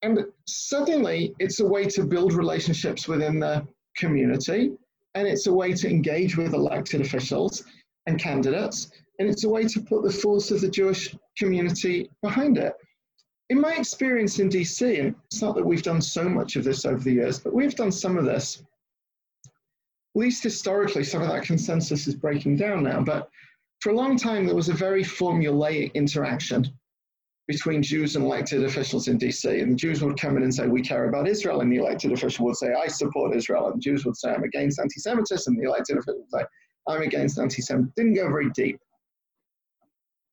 And 0.01 0.19
suddenly, 0.47 1.33
it's 1.39 1.59
a 1.59 1.65
way 1.65 1.85
to 1.85 2.03
build 2.03 2.33
relationships 2.33 3.07
within 3.07 3.39
the 3.39 3.65
community, 3.97 4.71
and 5.15 5.27
it's 5.27 5.47
a 5.47 5.53
way 5.53 5.73
to 5.73 5.89
engage 5.89 6.35
with 6.35 6.53
elected 6.53 7.01
officials 7.01 7.63
and 8.05 8.19
candidates, 8.19 8.91
and 9.19 9.29
it's 9.29 9.43
a 9.43 9.49
way 9.49 9.65
to 9.65 9.81
put 9.81 10.03
the 10.03 10.11
force 10.11 10.51
of 10.51 10.59
the 10.59 10.69
Jewish 10.69 11.15
community 11.37 12.09
behind 12.21 12.57
it. 12.57 12.73
In 13.49 13.59
my 13.59 13.73
experience 13.73 14.39
in 14.39 14.49
DC, 14.49 14.99
and 14.99 15.15
it's 15.25 15.41
not 15.41 15.55
that 15.55 15.65
we've 15.65 15.83
done 15.83 16.01
so 16.01 16.27
much 16.27 16.55
of 16.55 16.63
this 16.63 16.85
over 16.85 17.03
the 17.03 17.13
years, 17.13 17.39
but 17.39 17.53
we've 17.53 17.75
done 17.75 17.91
some 17.91 18.17
of 18.17 18.25
this 18.25 18.63
At 19.45 20.19
least 20.19 20.43
historically, 20.43 21.03
some 21.03 21.21
of 21.21 21.29
that 21.29 21.43
consensus 21.43 22.07
is 22.07 22.15
breaking 22.15 22.55
down 22.55 22.83
now. 22.83 23.01
But 23.01 23.29
for 23.81 23.89
a 23.91 23.95
long 23.95 24.15
time, 24.17 24.45
there 24.45 24.55
was 24.55 24.69
a 24.69 24.73
very 24.73 25.03
formulaic 25.03 25.93
interaction 25.93 26.71
between 27.47 27.83
Jews 27.83 28.15
and 28.15 28.23
elected 28.23 28.63
officials 28.63 29.07
in 29.09 29.17
DC. 29.17 29.61
And 29.61 29.73
the 29.73 29.75
Jews 29.75 30.01
would 30.01 30.19
come 30.19 30.37
in 30.37 30.43
and 30.43 30.53
say, 30.53 30.67
We 30.67 30.81
care 30.81 31.09
about 31.09 31.27
Israel. 31.27 31.61
And 31.61 31.71
the 31.71 31.77
elected 31.77 32.13
official 32.13 32.45
would 32.45 32.55
say, 32.55 32.73
I 32.73 32.87
support 32.87 33.35
Israel. 33.35 33.67
And 33.67 33.75
the 33.75 33.81
Jews 33.81 34.05
would 34.05 34.15
say, 34.15 34.31
I'm 34.31 34.43
against 34.43 34.79
anti 34.79 34.99
Semitism. 34.99 35.53
And 35.53 35.61
the 35.61 35.67
elected 35.67 35.97
official 35.97 36.19
would 36.21 36.29
say, 36.31 36.45
I'm 36.87 37.01
against 37.01 37.37
anti 37.39 37.61
Semitism. 37.61 37.93
Didn't 37.97 38.15
go 38.15 38.27
very 38.29 38.49
deep. 38.51 38.79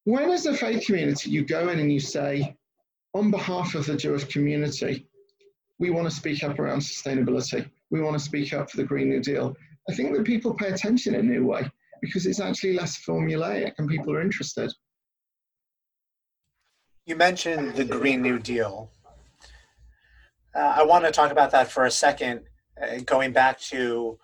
When, 0.04 0.30
as 0.30 0.46
a 0.46 0.54
faith 0.54 0.86
community, 0.86 1.30
you 1.30 1.44
go 1.44 1.68
in 1.68 1.80
and 1.80 1.92
you 1.92 2.00
say, 2.00 2.56
on 3.14 3.30
behalf 3.30 3.74
of 3.74 3.86
the 3.86 3.96
Jewish 3.96 4.24
community, 4.24 5.06
we 5.78 5.90
want 5.90 6.08
to 6.08 6.14
speak 6.14 6.44
up 6.44 6.58
around 6.58 6.80
sustainability. 6.80 7.68
We 7.90 8.00
want 8.00 8.16
to 8.16 8.24
speak 8.24 8.52
up 8.52 8.70
for 8.70 8.76
the 8.76 8.84
Green 8.84 9.08
New 9.08 9.20
Deal. 9.20 9.56
I 9.88 9.94
think 9.94 10.14
that 10.14 10.24
people 10.24 10.54
pay 10.54 10.68
attention 10.68 11.14
in 11.14 11.20
a 11.20 11.24
new 11.24 11.46
way 11.46 11.68
because 12.00 12.26
it's 12.26 12.40
actually 12.40 12.74
less 12.74 13.02
formulaic 13.04 13.72
and 13.78 13.88
people 13.88 14.14
are 14.14 14.20
interested. 14.20 14.72
You 17.06 17.16
mentioned 17.16 17.74
the 17.74 17.84
Green 17.84 18.22
New 18.22 18.38
Deal. 18.38 18.90
Uh, 20.54 20.74
I 20.76 20.82
want 20.84 21.04
to 21.04 21.10
talk 21.10 21.32
about 21.32 21.50
that 21.52 21.70
for 21.70 21.86
a 21.86 21.90
second, 21.90 22.42
uh, 22.80 22.98
going 23.04 23.32
back 23.32 23.58
to 23.60 24.18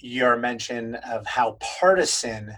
your 0.00 0.36
mention 0.36 0.96
of 0.96 1.26
how 1.26 1.52
partisan 1.60 2.56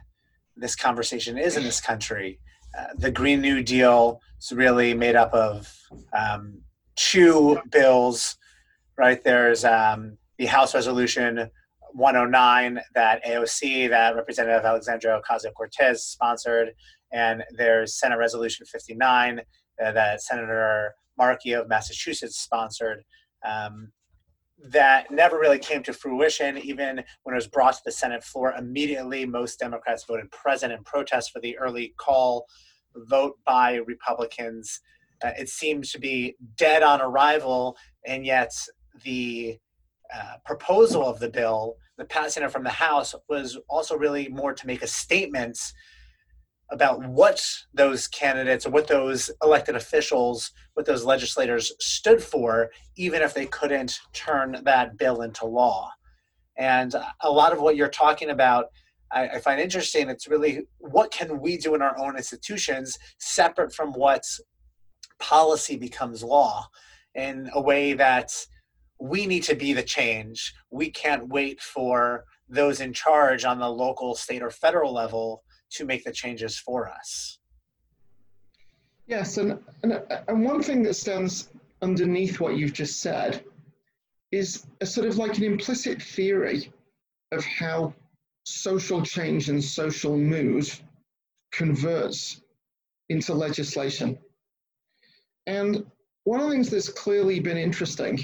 this 0.56 0.74
conversation 0.74 1.38
is 1.38 1.56
in 1.56 1.62
this 1.62 1.80
country. 1.80 2.40
Uh, 2.76 2.86
the 2.96 3.10
Green 3.10 3.40
New 3.40 3.62
Deal 3.62 4.20
is 4.40 4.52
really 4.52 4.94
made 4.94 5.16
up 5.16 5.32
of 5.32 5.72
um, 6.12 6.60
two 6.96 7.60
bills, 7.70 8.36
right? 8.96 9.22
There's 9.22 9.64
um, 9.64 10.18
the 10.38 10.46
House 10.46 10.74
Resolution 10.74 11.50
109 11.92 12.80
that 12.94 13.24
AOC, 13.24 13.88
that 13.90 14.16
Representative 14.16 14.64
Alexandria 14.64 15.20
Ocasio 15.20 15.52
Cortez 15.54 16.04
sponsored, 16.04 16.72
and 17.12 17.42
there's 17.56 17.98
Senate 17.98 18.18
Resolution 18.18 18.66
59 18.66 19.40
uh, 19.84 19.92
that 19.92 20.20
Senator 20.20 20.94
Markey 21.16 21.52
of 21.52 21.68
Massachusetts 21.68 22.38
sponsored. 22.38 23.02
Um, 23.44 23.92
that 24.62 25.10
never 25.10 25.38
really 25.38 25.58
came 25.58 25.82
to 25.84 25.92
fruition, 25.92 26.58
even 26.58 27.02
when 27.22 27.34
it 27.34 27.36
was 27.36 27.46
brought 27.46 27.74
to 27.74 27.80
the 27.84 27.92
Senate 27.92 28.24
floor. 28.24 28.52
Immediately, 28.58 29.24
most 29.24 29.58
Democrats 29.58 30.04
voted 30.04 30.30
present 30.30 30.72
in 30.72 30.82
protest 30.82 31.30
for 31.32 31.40
the 31.40 31.56
early 31.58 31.94
call 31.96 32.46
vote 32.94 33.38
by 33.44 33.74
Republicans. 33.74 34.80
Uh, 35.22 35.30
it 35.38 35.48
seems 35.48 35.92
to 35.92 35.98
be 35.98 36.36
dead 36.56 36.82
on 36.82 37.00
arrival, 37.00 37.76
and 38.06 38.24
yet 38.26 38.52
the 39.04 39.58
uh, 40.14 40.34
proposal 40.44 41.04
of 41.04 41.20
the 41.20 41.28
bill, 41.28 41.76
the 41.96 42.04
passing 42.04 42.42
it 42.42 42.50
from 42.50 42.64
the 42.64 42.70
House, 42.70 43.14
was 43.28 43.58
also 43.68 43.96
really 43.96 44.28
more 44.28 44.54
to 44.54 44.66
make 44.66 44.82
a 44.82 44.86
statement 44.86 45.58
about 46.70 47.04
what 47.06 47.44
those 47.72 48.06
candidates 48.08 48.66
or 48.66 48.70
what 48.70 48.86
those 48.86 49.30
elected 49.42 49.74
officials, 49.74 50.52
what 50.74 50.86
those 50.86 51.04
legislators 51.04 51.72
stood 51.80 52.22
for, 52.22 52.70
even 52.96 53.22
if 53.22 53.32
they 53.32 53.46
couldn't 53.46 53.98
turn 54.12 54.60
that 54.64 54.98
bill 54.98 55.22
into 55.22 55.46
law. 55.46 55.90
And 56.56 56.94
a 57.22 57.30
lot 57.30 57.52
of 57.52 57.60
what 57.60 57.76
you're 57.76 57.88
talking 57.88 58.30
about, 58.30 58.66
I, 59.12 59.28
I 59.28 59.38
find 59.40 59.60
interesting. 59.60 60.10
It's 60.10 60.28
really 60.28 60.66
what 60.78 61.10
can 61.10 61.40
we 61.40 61.56
do 61.56 61.74
in 61.74 61.82
our 61.82 61.98
own 61.98 62.16
institutions 62.16 62.98
separate 63.18 63.72
from 63.72 63.92
what 63.92 64.24
policy 65.18 65.76
becomes 65.76 66.22
law 66.22 66.68
in 67.14 67.48
a 67.54 67.60
way 67.60 67.94
that 67.94 68.30
we 69.00 69.26
need 69.26 69.44
to 69.44 69.54
be 69.54 69.72
the 69.72 69.82
change. 69.82 70.52
We 70.70 70.90
can't 70.90 71.28
wait 71.28 71.60
for 71.60 72.24
those 72.48 72.80
in 72.80 72.92
charge 72.92 73.44
on 73.44 73.58
the 73.58 73.68
local, 73.68 74.14
state, 74.14 74.42
or 74.42 74.50
federal 74.50 74.92
level 74.92 75.42
to 75.70 75.84
make 75.84 76.04
the 76.04 76.12
changes 76.12 76.58
for 76.58 76.88
us. 76.88 77.38
Yes, 79.06 79.38
and, 79.38 79.58
and, 79.82 80.02
and 80.28 80.44
one 80.44 80.62
thing 80.62 80.82
that 80.82 80.94
stands 80.94 81.48
underneath 81.80 82.40
what 82.40 82.56
you've 82.56 82.72
just 82.72 83.00
said 83.00 83.42
is 84.32 84.66
a 84.80 84.86
sort 84.86 85.06
of 85.06 85.16
like 85.16 85.38
an 85.38 85.44
implicit 85.44 86.02
theory 86.02 86.70
of 87.32 87.44
how 87.44 87.94
social 88.44 89.02
change 89.02 89.48
and 89.48 89.62
social 89.62 90.16
mood 90.16 90.70
converts 91.52 92.42
into 93.08 93.32
legislation. 93.32 94.18
And 95.46 95.86
one 96.24 96.40
of 96.40 96.46
the 96.46 96.52
things 96.52 96.68
that's 96.68 96.90
clearly 96.90 97.40
been 97.40 97.56
interesting 97.56 98.18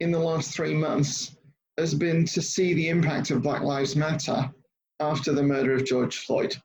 in 0.00 0.10
the 0.10 0.18
last 0.18 0.52
three 0.52 0.74
months 0.74 1.36
has 1.78 1.94
been 1.94 2.24
to 2.26 2.42
see 2.42 2.74
the 2.74 2.88
impact 2.88 3.30
of 3.30 3.42
Black 3.42 3.62
Lives 3.62 3.94
Matter 3.94 4.50
after 4.98 5.32
the 5.32 5.42
murder 5.42 5.74
of 5.74 5.84
George 5.84 6.18
Floyd. 6.18 6.56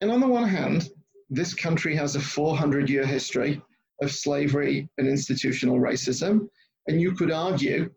And 0.00 0.10
on 0.10 0.20
the 0.20 0.26
one 0.26 0.48
hand, 0.48 0.90
this 1.30 1.54
country 1.54 1.96
has 1.96 2.16
a 2.16 2.20
400 2.20 2.88
year 2.88 3.06
history 3.06 3.60
of 4.02 4.12
slavery 4.12 4.88
and 4.98 5.08
institutional 5.08 5.78
racism. 5.78 6.48
And 6.86 7.00
you 7.00 7.12
could 7.12 7.32
argue 7.32 7.90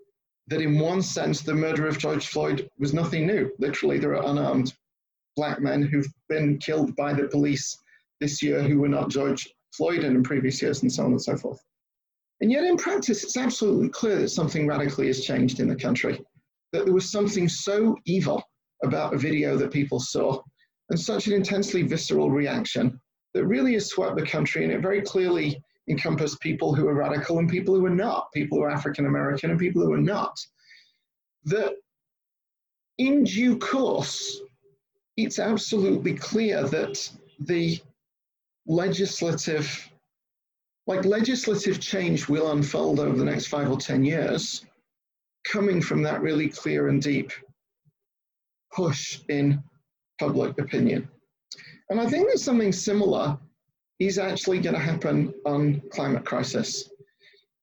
that, 0.47 0.61
in 0.61 0.79
one 0.79 1.01
sense, 1.01 1.41
the 1.41 1.53
murder 1.53 1.87
of 1.87 1.97
George 1.97 2.27
Floyd 2.27 2.69
was 2.79 2.93
nothing 2.93 3.27
new. 3.27 3.51
Literally, 3.59 3.99
there 3.99 4.15
are 4.15 4.29
unarmed 4.29 4.73
black 5.35 5.61
men 5.61 5.83
who've 5.83 6.11
been 6.27 6.57
killed 6.57 6.95
by 6.95 7.13
the 7.13 7.27
police 7.27 7.77
this 8.19 8.41
year 8.41 8.63
who 8.63 8.79
were 8.79 8.89
not 8.89 9.09
George 9.09 9.47
Floyd 9.75 10.03
in 10.03 10.23
previous 10.23 10.61
years, 10.61 10.81
and 10.81 10.91
so 10.91 11.05
on 11.05 11.11
and 11.11 11.21
so 11.21 11.37
forth. 11.37 11.59
And 12.41 12.51
yet, 12.51 12.63
in 12.63 12.77
practice, 12.77 13.23
it's 13.23 13.37
absolutely 13.37 13.89
clear 13.89 14.17
that 14.19 14.29
something 14.29 14.65
radically 14.65 15.07
has 15.07 15.23
changed 15.23 15.59
in 15.59 15.67
the 15.67 15.75
country. 15.75 16.19
That 16.71 16.85
there 16.85 16.93
was 16.93 17.11
something 17.11 17.47
so 17.47 17.97
evil 18.05 18.41
about 18.83 19.13
a 19.13 19.17
video 19.17 19.57
that 19.57 19.71
people 19.71 19.99
saw 19.99 20.41
and 20.89 20.99
such 20.99 21.27
an 21.27 21.33
intensely 21.33 21.83
visceral 21.83 22.31
reaction 22.31 22.99
that 23.33 23.45
really 23.45 23.73
has 23.73 23.87
swept 23.87 24.17
the 24.17 24.25
country 24.25 24.63
and 24.63 24.73
it 24.73 24.81
very 24.81 25.01
clearly 25.01 25.61
encompassed 25.87 26.39
people 26.39 26.73
who 26.73 26.87
are 26.87 26.93
radical 26.93 27.39
and 27.39 27.49
people 27.49 27.75
who 27.75 27.85
are 27.85 27.91
not, 27.91 28.31
people 28.33 28.57
who 28.57 28.63
are 28.63 28.69
African 28.69 29.05
American 29.05 29.49
and 29.51 29.59
people 29.59 29.81
who 29.81 29.93
are 29.93 29.97
not. 29.97 30.37
That 31.45 31.75
in 32.97 33.23
due 33.23 33.57
course, 33.57 34.41
it's 35.17 35.39
absolutely 35.39 36.13
clear 36.13 36.63
that 36.67 37.09
the 37.39 37.79
legislative 38.67 39.89
like 40.87 41.05
legislative 41.05 41.79
change 41.79 42.27
will 42.27 42.51
unfold 42.51 42.99
over 42.99 43.15
the 43.15 43.23
next 43.23 43.45
five 43.45 43.69
or 43.69 43.77
10 43.77 44.03
years, 44.03 44.65
coming 45.45 45.81
from 45.81 46.01
that 46.01 46.21
really 46.21 46.49
clear 46.49 46.87
and 46.87 46.99
deep 46.99 47.31
push 48.73 49.19
in 49.29 49.63
public 50.19 50.57
opinion. 50.59 51.07
And 51.89 51.99
I 51.99 52.07
think 52.07 52.29
that 52.29 52.39
something 52.39 52.71
similar 52.71 53.37
is 53.99 54.17
actually 54.17 54.59
going 54.59 54.75
to 54.75 54.81
happen 54.81 55.33
on 55.45 55.81
climate 55.91 56.25
crisis. 56.25 56.89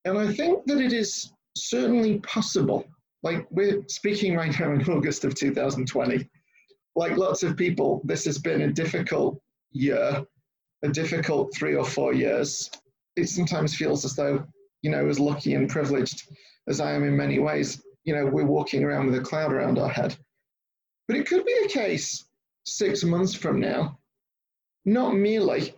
And 0.05 0.17
I 0.17 0.31
think 0.33 0.65
that 0.65 0.79
it 0.79 0.93
is 0.93 1.31
certainly 1.55 2.19
possible 2.19 2.85
Like 3.23 3.47
we're 3.49 3.83
speaking 3.87 4.35
right 4.35 4.57
now 4.59 4.71
in 4.71 4.89
August 4.89 5.25
of 5.25 5.35
2020. 5.35 6.29
Like 6.95 7.17
lots 7.17 7.43
of 7.43 7.57
people, 7.57 8.01
this 8.05 8.25
has 8.25 8.37
been 8.37 8.61
a 8.61 8.71
difficult 8.71 9.39
year, 9.71 10.25
a 10.83 10.89
difficult 10.89 11.53
three 11.55 11.75
or 11.75 11.85
four 11.85 12.13
years. 12.13 12.69
It 13.15 13.29
sometimes 13.29 13.75
feels 13.75 14.05
as 14.05 14.15
though, 14.15 14.45
you 14.81 14.91
know, 14.91 15.07
as 15.07 15.19
lucky 15.19 15.55
and 15.55 15.69
privileged 15.69 16.27
as 16.67 16.79
I 16.79 16.91
am 16.93 17.03
in 17.03 17.15
many 17.15 17.39
ways, 17.39 17.81
you 18.03 18.15
know, 18.15 18.25
we're 18.25 18.45
walking 18.45 18.83
around 18.83 19.07
with 19.07 19.15
a 19.15 19.21
cloud 19.21 19.51
around 19.51 19.79
our 19.79 19.89
head. 19.89 20.15
But 21.07 21.17
it 21.17 21.27
could 21.27 21.45
be 21.45 21.57
the 21.63 21.69
case 21.69 22.26
six 22.67 23.03
months 23.03 23.33
from 23.33 23.59
now, 23.59 23.97
not 24.85 25.15
merely 25.15 25.73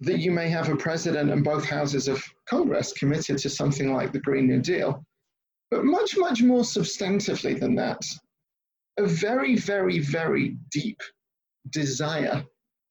that 0.00 0.18
you 0.18 0.30
may 0.30 0.48
have 0.48 0.68
a 0.68 0.76
president 0.76 1.30
and 1.30 1.44
both 1.44 1.64
houses 1.64 2.08
of 2.08 2.24
Congress 2.46 2.92
committed 2.92 3.38
to 3.38 3.50
something 3.50 3.92
like 3.92 4.12
the 4.12 4.20
Green 4.20 4.46
New 4.46 4.60
Deal, 4.60 5.04
but 5.70 5.84
much, 5.84 6.16
much 6.16 6.42
more 6.42 6.62
substantively 6.62 7.58
than 7.58 7.74
that, 7.74 8.00
a 8.98 9.06
very, 9.06 9.56
very, 9.56 9.98
very 9.98 10.56
deep 10.70 11.00
desire 11.70 12.44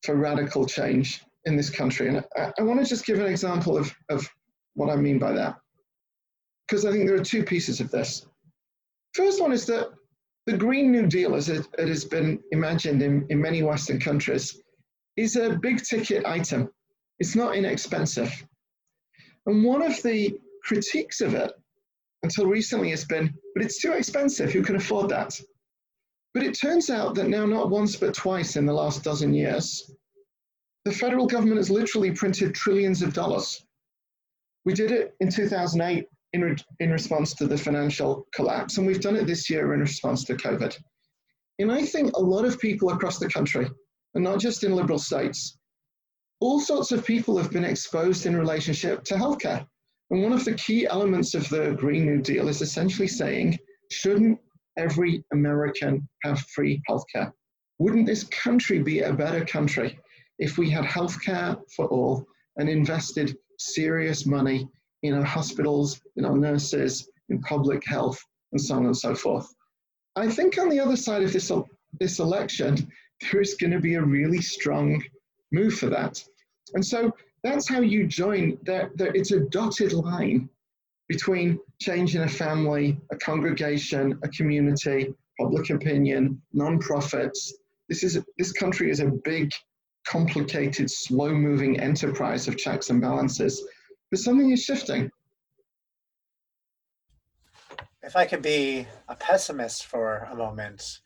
for 0.04 0.14
radical 0.14 0.64
change 0.64 1.22
in 1.44 1.56
this 1.56 1.70
country. 1.70 2.08
And 2.08 2.24
I, 2.36 2.52
I 2.58 2.62
want 2.62 2.80
to 2.80 2.86
just 2.86 3.06
give 3.06 3.18
an 3.18 3.26
example 3.26 3.76
of, 3.76 3.92
of 4.10 4.28
what 4.74 4.90
I 4.90 4.96
mean 4.96 5.18
by 5.18 5.32
that, 5.32 5.56
because 6.66 6.84
I 6.84 6.92
think 6.92 7.06
there 7.06 7.16
are 7.16 7.24
two 7.24 7.42
pieces 7.42 7.80
of 7.80 7.90
this. 7.90 8.26
First 9.12 9.40
one 9.40 9.52
is 9.52 9.66
that 9.66 9.90
the 10.46 10.56
Green 10.56 10.92
New 10.92 11.06
Deal, 11.06 11.34
as 11.34 11.48
it, 11.48 11.66
it 11.78 11.88
has 11.88 12.04
been 12.04 12.40
imagined 12.52 13.02
in, 13.02 13.26
in 13.30 13.40
many 13.40 13.62
Western 13.62 13.98
countries, 13.98 14.60
is 15.16 15.36
a 15.36 15.58
big 15.60 15.82
ticket 15.82 16.26
item. 16.26 16.68
It's 17.18 17.34
not 17.34 17.56
inexpensive. 17.56 18.46
And 19.46 19.64
one 19.64 19.82
of 19.82 20.02
the 20.02 20.38
critiques 20.62 21.20
of 21.20 21.34
it 21.34 21.52
until 22.22 22.46
recently 22.46 22.90
has 22.90 23.04
been, 23.04 23.32
but 23.54 23.64
it's 23.64 23.80
too 23.80 23.92
expensive. 23.92 24.52
Who 24.52 24.62
can 24.62 24.76
afford 24.76 25.10
that? 25.10 25.38
But 26.32 26.42
it 26.42 26.58
turns 26.58 26.90
out 26.90 27.14
that 27.14 27.28
now, 27.28 27.46
not 27.46 27.70
once 27.70 27.96
but 27.96 28.14
twice 28.14 28.56
in 28.56 28.66
the 28.66 28.72
last 28.72 29.04
dozen 29.04 29.32
years, 29.32 29.90
the 30.84 30.92
federal 30.92 31.26
government 31.26 31.58
has 31.58 31.70
literally 31.70 32.10
printed 32.10 32.54
trillions 32.54 33.02
of 33.02 33.14
dollars. 33.14 33.64
We 34.64 34.74
did 34.74 34.90
it 34.90 35.14
in 35.20 35.30
2008 35.30 36.08
in, 36.34 36.42
re- 36.42 36.56
in 36.80 36.90
response 36.90 37.32
to 37.34 37.46
the 37.46 37.56
financial 37.56 38.26
collapse, 38.34 38.76
and 38.76 38.86
we've 38.86 39.00
done 39.00 39.16
it 39.16 39.26
this 39.26 39.48
year 39.48 39.72
in 39.72 39.80
response 39.80 40.24
to 40.24 40.34
COVID. 40.34 40.76
And 41.60 41.72
I 41.72 41.82
think 41.82 42.12
a 42.12 42.20
lot 42.20 42.44
of 42.44 42.60
people 42.60 42.90
across 42.90 43.18
the 43.18 43.28
country, 43.28 43.70
and 44.14 44.24
not 44.24 44.40
just 44.40 44.64
in 44.64 44.74
liberal 44.74 44.98
states, 44.98 45.56
all 46.40 46.60
sorts 46.60 46.90
of 46.90 47.06
people 47.06 47.38
have 47.38 47.52
been 47.52 47.64
exposed 47.64 48.26
in 48.26 48.36
relationship 48.36 49.04
to 49.04 49.14
healthcare. 49.14 49.64
And 50.10 50.22
one 50.22 50.32
of 50.32 50.44
the 50.44 50.54
key 50.54 50.86
elements 50.86 51.34
of 51.34 51.48
the 51.48 51.76
Green 51.78 52.04
New 52.04 52.20
Deal 52.20 52.48
is 52.48 52.60
essentially 52.60 53.08
saying, 53.08 53.56
shouldn't 53.90 54.38
every 54.76 55.24
American 55.32 56.06
have 56.24 56.40
free 56.54 56.82
healthcare? 56.90 57.32
Wouldn't 57.78 58.06
this 58.06 58.24
country 58.24 58.80
be 58.80 59.00
a 59.00 59.12
better 59.12 59.44
country 59.44 59.98
if 60.40 60.58
we 60.58 60.68
had 60.68 60.84
healthcare 60.84 61.56
for 61.76 61.86
all 61.86 62.26
and 62.56 62.68
invested 62.68 63.36
serious 63.58 64.26
money 64.26 64.68
in 65.04 65.14
our 65.14 65.24
hospitals, 65.24 66.00
in 66.16 66.24
our 66.24 66.36
nurses, 66.36 67.08
in 67.28 67.40
public 67.42 67.86
health, 67.86 68.20
and 68.52 68.60
so 68.60 68.74
on 68.76 68.86
and 68.86 68.96
so 68.96 69.14
forth? 69.14 69.46
I 70.16 70.28
think 70.28 70.58
on 70.58 70.68
the 70.68 70.80
other 70.80 70.96
side 70.96 71.22
of 71.22 71.32
this, 71.32 71.52
this 72.00 72.18
election, 72.18 72.90
there 73.20 73.40
is 73.40 73.54
going 73.54 73.72
to 73.72 73.80
be 73.80 73.94
a 73.94 74.02
really 74.02 74.40
strong 74.40 75.02
move 75.52 75.74
for 75.74 75.86
that. 75.90 76.22
And 76.74 76.84
so 76.84 77.12
that's 77.42 77.68
how 77.68 77.80
you 77.80 78.06
join. 78.06 78.58
There, 78.62 78.90
it's 78.96 79.32
a 79.32 79.40
dotted 79.40 79.92
line 79.92 80.48
between 81.08 81.60
change 81.80 82.16
in 82.16 82.22
a 82.22 82.28
family, 82.28 82.98
a 83.12 83.16
congregation, 83.16 84.18
a 84.22 84.28
community, 84.28 85.14
public 85.38 85.68
opinion, 85.70 86.40
non-profits. 86.52 87.52
This 87.88 88.02
is 88.02 88.18
this 88.38 88.52
country 88.52 88.90
is 88.90 89.00
a 89.00 89.12
big, 89.24 89.50
complicated, 90.06 90.90
slow-moving 90.90 91.80
enterprise 91.80 92.48
of 92.48 92.56
checks 92.56 92.88
and 92.88 93.00
balances. 93.00 93.62
But 94.10 94.20
something 94.20 94.50
is 94.50 94.62
shifting. 94.62 95.10
If 98.02 98.16
I 98.16 98.26
could 98.26 98.42
be 98.42 98.86
a 99.08 99.16
pessimist 99.16 99.86
for 99.86 100.28
a 100.30 100.36
moment, 100.36 101.00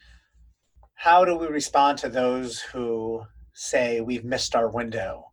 how 0.95 1.25
do 1.25 1.37
we 1.37 1.47
respond 1.47 1.99
to 1.99 2.09
those 2.09 2.61
who 2.61 3.23
say 3.55 4.01
we've 4.01 4.25
missed 4.25 4.57
our 4.57 4.69
window? 4.69 5.29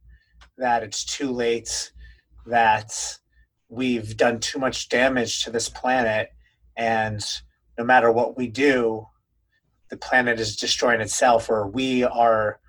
that 0.58 0.84
it's 0.84 1.04
too 1.04 1.32
late, 1.32 1.92
that 2.46 3.18
we've 3.70 4.16
done 4.16 4.40
too 4.40 4.60
much 4.60 4.90
damage 4.90 5.44
to 5.44 5.52
this 5.52 5.70
planet, 5.70 6.30
and 6.78 7.24
no 7.78 7.84
matter 7.84 8.12
what 8.12 8.38
we 8.38 8.48
do, 8.48 9.06
the 9.90 9.98
planet 9.98 10.40
is 10.40 10.56
destroying 10.56 11.02
itself, 11.02 11.50
or 11.50 11.68
we 11.68 12.04
are 12.04 12.60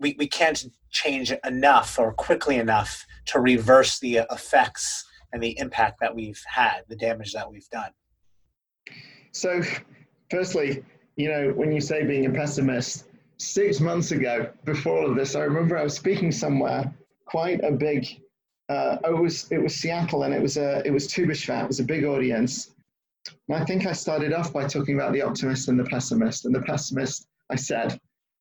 we, 0.00 0.14
we 0.18 0.28
can't 0.28 0.64
change 0.90 1.32
enough 1.44 1.98
or 1.98 2.12
quickly 2.12 2.56
enough 2.56 3.04
to 3.28 3.40
reverse 3.40 3.98
the 3.98 4.20
effects 4.30 5.04
and 5.32 5.42
the 5.42 5.58
impact 5.58 6.00
that 6.00 6.14
we've 6.14 6.42
had, 6.46 6.82
the 6.88 6.96
damage 6.96 7.32
that 7.32 7.50
we've 7.50 7.68
done. 7.70 7.90
So, 9.32 9.62
firstly, 10.30 10.84
you 11.16 11.28
know, 11.28 11.52
when 11.54 11.72
you 11.72 11.80
say 11.80 12.04
being 12.04 12.26
a 12.26 12.30
pessimist, 12.30 13.04
six 13.36 13.80
months 13.80 14.10
ago, 14.10 14.50
before 14.64 15.02
all 15.02 15.10
of 15.10 15.16
this, 15.16 15.34
I 15.34 15.40
remember 15.40 15.76
I 15.76 15.84
was 15.84 15.94
speaking 15.94 16.32
somewhere 16.32 16.92
quite 17.26 17.62
a 17.62 17.72
big. 17.72 18.06
Uh, 18.68 18.98
oh, 19.04 19.16
it 19.16 19.22
was 19.22 19.50
it 19.50 19.62
was 19.62 19.74
Seattle, 19.74 20.24
and 20.24 20.34
it 20.34 20.42
was 20.42 20.56
a 20.56 20.82
it 20.86 20.90
was 20.90 21.06
Tu 21.06 21.26
B'Shvat. 21.26 21.64
It 21.64 21.68
was 21.68 21.80
a 21.80 21.84
big 21.84 22.04
audience. 22.04 22.74
And 23.48 23.56
I 23.56 23.64
think 23.64 23.86
I 23.86 23.92
started 23.92 24.32
off 24.32 24.52
by 24.52 24.66
talking 24.66 24.94
about 24.94 25.12
the 25.12 25.22
optimist 25.22 25.68
and 25.68 25.78
the 25.78 25.84
pessimist. 25.84 26.46
And 26.46 26.54
the 26.54 26.62
pessimist, 26.62 27.26
I 27.50 27.56
said, 27.56 27.98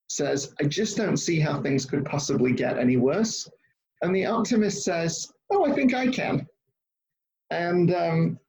says, 0.09 0.53
I 0.61 0.65
just 0.65 0.95
don't 0.95 1.17
see 1.17 1.39
how 1.39 1.61
things 1.61 1.85
could 1.85 2.05
possibly 2.05 2.53
get 2.53 2.77
any 2.77 2.95
worse. 2.97 3.49
And 4.01 4.15
the 4.15 4.25
optimist 4.25 4.83
says, 4.83 5.31
Oh, 5.49 5.65
I 5.65 5.73
think 5.73 5.93
I 5.93 6.07
can. 6.07 6.47
And 7.49 7.93
um, 7.93 8.39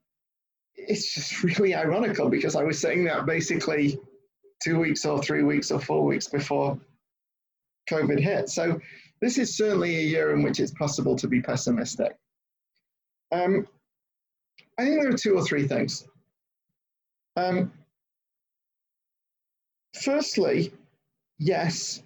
it's 0.74 1.14
just 1.14 1.42
really 1.42 1.74
ironical 1.74 2.28
because 2.28 2.56
I 2.56 2.64
was 2.64 2.80
saying 2.80 3.04
that 3.04 3.26
basically 3.26 3.98
two 4.62 4.78
weeks 4.78 5.04
or 5.04 5.22
three 5.22 5.42
weeks 5.42 5.70
or 5.70 5.80
four 5.80 6.04
weeks 6.04 6.28
before 6.28 6.78
COVID 7.90 8.20
hit. 8.20 8.48
So 8.48 8.80
this 9.20 9.38
is 9.38 9.56
certainly 9.56 9.96
a 9.96 10.02
year 10.02 10.34
in 10.34 10.42
which 10.42 10.60
it's 10.60 10.72
possible 10.72 11.16
to 11.16 11.28
be 11.28 11.40
pessimistic. 11.40 12.16
Um, 13.32 13.66
I 14.78 14.84
think 14.84 15.00
there 15.00 15.10
are 15.10 15.16
two 15.16 15.36
or 15.36 15.44
three 15.44 15.66
things. 15.66 16.06
Um, 17.36 17.72
firstly, 20.02 20.72
yes, 21.38 22.02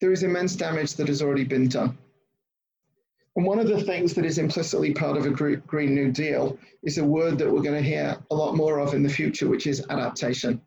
there 0.00 0.12
is 0.12 0.22
immense 0.22 0.56
damage 0.56 0.94
that 0.94 1.08
has 1.08 1.22
already 1.22 1.44
been 1.44 1.68
done. 1.68 1.98
And 3.38 3.46
one 3.46 3.60
of 3.60 3.68
the 3.68 3.80
things 3.80 4.14
that 4.14 4.26
is 4.26 4.38
implicitly 4.38 4.92
part 4.92 5.16
of 5.16 5.24
a 5.24 5.30
Green 5.30 5.94
New 5.94 6.10
Deal 6.10 6.58
is 6.82 6.98
a 6.98 7.04
word 7.04 7.38
that 7.38 7.48
we're 7.48 7.62
going 7.62 7.80
to 7.80 7.88
hear 7.88 8.18
a 8.32 8.34
lot 8.34 8.56
more 8.56 8.80
of 8.80 8.94
in 8.94 9.04
the 9.04 9.08
future, 9.08 9.46
which 9.46 9.68
is 9.68 9.86
adaptation. 9.90 10.60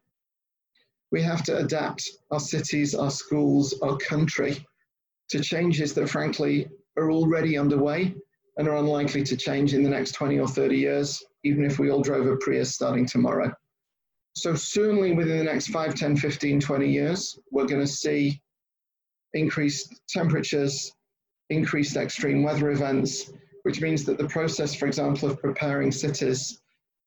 We 1.12 1.22
have 1.22 1.44
to 1.44 1.58
adapt 1.58 2.10
our 2.32 2.40
cities, 2.40 2.96
our 2.96 3.12
schools, 3.12 3.78
our 3.82 3.98
country 3.98 4.66
to 5.32 5.42
changes 5.42 5.94
that 5.96 6.10
frankly 6.10 6.70
are 6.96 7.12
already 7.12 7.58
underway 7.58 8.16
and 8.56 8.70
are 8.70 8.78
unlikely 8.78 9.24
to 9.24 9.36
change 9.36 9.74
in 9.74 9.84
the 9.84 9.90
next 9.90 10.14
20 10.14 10.40
or 10.40 10.48
30 10.48 10.78
years, 10.78 11.22
even 11.44 11.66
if 11.66 11.78
we 11.78 11.92
all 11.92 12.02
drove 12.02 12.26
a 12.26 12.38
Prius 12.38 12.74
starting 12.74 13.06
tomorrow. 13.06 13.52
So 14.32 14.56
certainly 14.56 15.12
within 15.12 15.40
the 15.40 15.44
next 15.44 15.68
5, 15.68 15.94
10, 15.94 16.16
15, 16.16 16.62
20 16.62 16.90
years, 16.90 17.38
we're 17.52 17.68
going 17.68 17.82
to 17.82 17.86
see 17.86 18.42
increased 19.34 20.00
temperatures, 20.08 20.94
increased 21.52 21.98
extreme 21.98 22.44
weather 22.44 22.72
events, 22.72 23.32
which 23.64 23.82
means 23.82 24.04
that 24.06 24.18
the 24.18 24.28
process, 24.28 24.74
for 24.74 24.88
example, 24.88 25.30
of 25.30 25.40
preparing 25.40 25.92
cities 25.92 26.62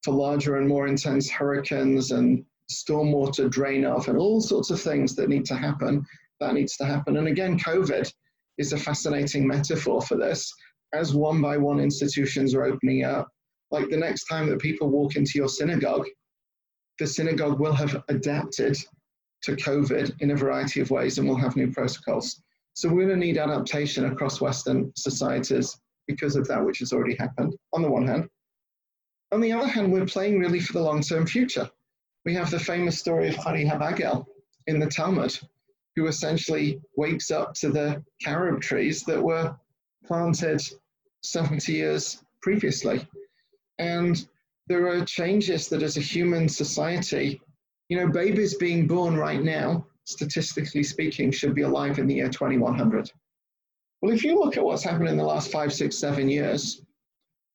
for 0.05 0.13
larger 0.13 0.57
and 0.57 0.69
more 0.69 0.87
intense 0.87 1.31
hurricanes 1.31 2.13
and 2.13 2.45
stormwater 2.71 3.51
drain 3.51 3.85
off 3.85 4.09
and 4.09 4.19
all 4.19 4.41
sorts 4.41 4.71
of 4.71 4.81
things 4.81 5.17
that 5.17 5.29
need 5.29 5.45
to 5.45 5.57
happen 5.57 6.07
that 6.41 6.55
needs 6.55 6.77
to 6.77 6.85
happen. 6.85 7.17
And 7.17 7.29
again, 7.29 7.59
COVID 7.59 8.13
is 8.59 8.73
a 8.73 8.79
fascinating 8.79 9.47
metaphor 9.47 10.03
for 10.03 10.17
this. 10.17 10.53
As 10.93 11.15
one 11.15 11.41
by 11.41 11.57
one 11.57 11.81
institutions 11.81 12.55
are 12.55 12.65
opening 12.65 13.05
up, 13.05 13.29
like 13.71 13.89
the 13.89 13.97
next 13.97 14.25
time 14.25 14.49
that 14.49 14.61
people 14.61 14.89
walk 14.89 15.17
into 15.17 15.39
your 15.39 15.49
synagogue, 15.49 16.07
the 16.99 17.07
synagogue 17.07 17.59
will 17.59 17.73
have 17.73 18.03
adapted 18.09 18.77
to 19.43 19.57
COVID 19.57 20.15
in 20.21 20.31
a 20.31 20.37
variety 20.37 20.81
of 20.81 20.91
ways 20.91 21.19
and 21.19 21.29
will 21.29 21.37
have 21.37 21.57
new 21.57 21.71
protocols. 21.71 22.41
So 22.75 22.89
we're 22.89 23.07
going 23.07 23.21
to 23.21 23.27
need 23.27 23.39
adaptation 23.39 24.07
across 24.07 24.41
Western 24.41 24.93
societies 24.97 25.79
because 26.07 26.37
of 26.37 26.47
that 26.49 26.65
which 26.65 26.81
has 26.81 26.93
already 26.93 27.15
happened, 27.15 27.57
on 27.73 27.83
the 27.83 27.91
one 27.91 28.07
hand. 28.07 28.29
On 29.33 29.41
the 29.41 29.53
other 29.53 29.67
hand, 29.67 29.93
we're 29.93 30.07
playing 30.07 30.39
really 30.39 30.61
for 30.61 30.75
the 30.75 30.83
long 30.83 31.01
term 31.01 31.27
future. 31.27 31.71
We 32.25 32.35
have 32.35 32.51
the 32.51 32.59
famous 32.59 32.99
story 32.99 33.29
of 33.29 33.37
Honi 33.37 33.65
HaMe'agel 33.65 34.27
in 34.67 34.79
the 34.79 34.87
Talmud, 34.87 35.39
who 35.95 36.07
essentially 36.07 36.81
wakes 36.97 37.31
up 37.31 37.55
to 37.55 37.71
the 37.71 38.03
carob 38.23 38.61
trees 38.61 39.03
that 39.05 39.23
were 39.23 39.57
planted 40.07 40.61
70 41.23 41.73
years 41.73 42.23
previously. 42.43 43.07
And 43.79 44.27
there 44.67 44.89
are 44.89 45.05
changes 45.05 45.69
that 45.69 45.83
as 45.83 45.97
a 45.97 46.01
human 46.01 46.49
society, 46.49 47.41
you 47.89 47.97
know, 47.99 48.09
babies 48.09 48.55
being 48.55 48.87
born 48.87 49.17
right 49.17 49.43
now, 49.43 49.87
statistically 50.05 50.83
speaking, 50.83 51.31
should 51.31 51.55
be 51.55 51.63
alive 51.63 51.99
in 51.99 52.07
the 52.07 52.15
year 52.15 52.29
2100. 52.29 53.11
Well, 54.03 54.13
if 54.13 54.23
you 54.23 54.39
look 54.39 54.57
at 54.57 54.65
what's 54.65 54.83
happened 54.83 55.09
in 55.09 55.17
the 55.17 55.25
last 55.25 55.51
five, 55.51 55.73
six, 55.73 55.97
seven 55.97 56.29
years, 56.29 56.83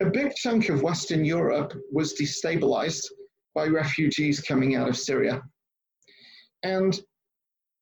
a 0.02 0.06
big 0.06 0.34
chunk 0.36 0.70
of 0.70 0.82
Western 0.82 1.26
Europe 1.26 1.74
was 1.92 2.14
destabilized 2.14 3.06
by 3.54 3.68
refugees 3.68 4.40
coming 4.40 4.76
out 4.76 4.88
of 4.88 4.98
Syria. 4.98 5.44
And 6.64 7.00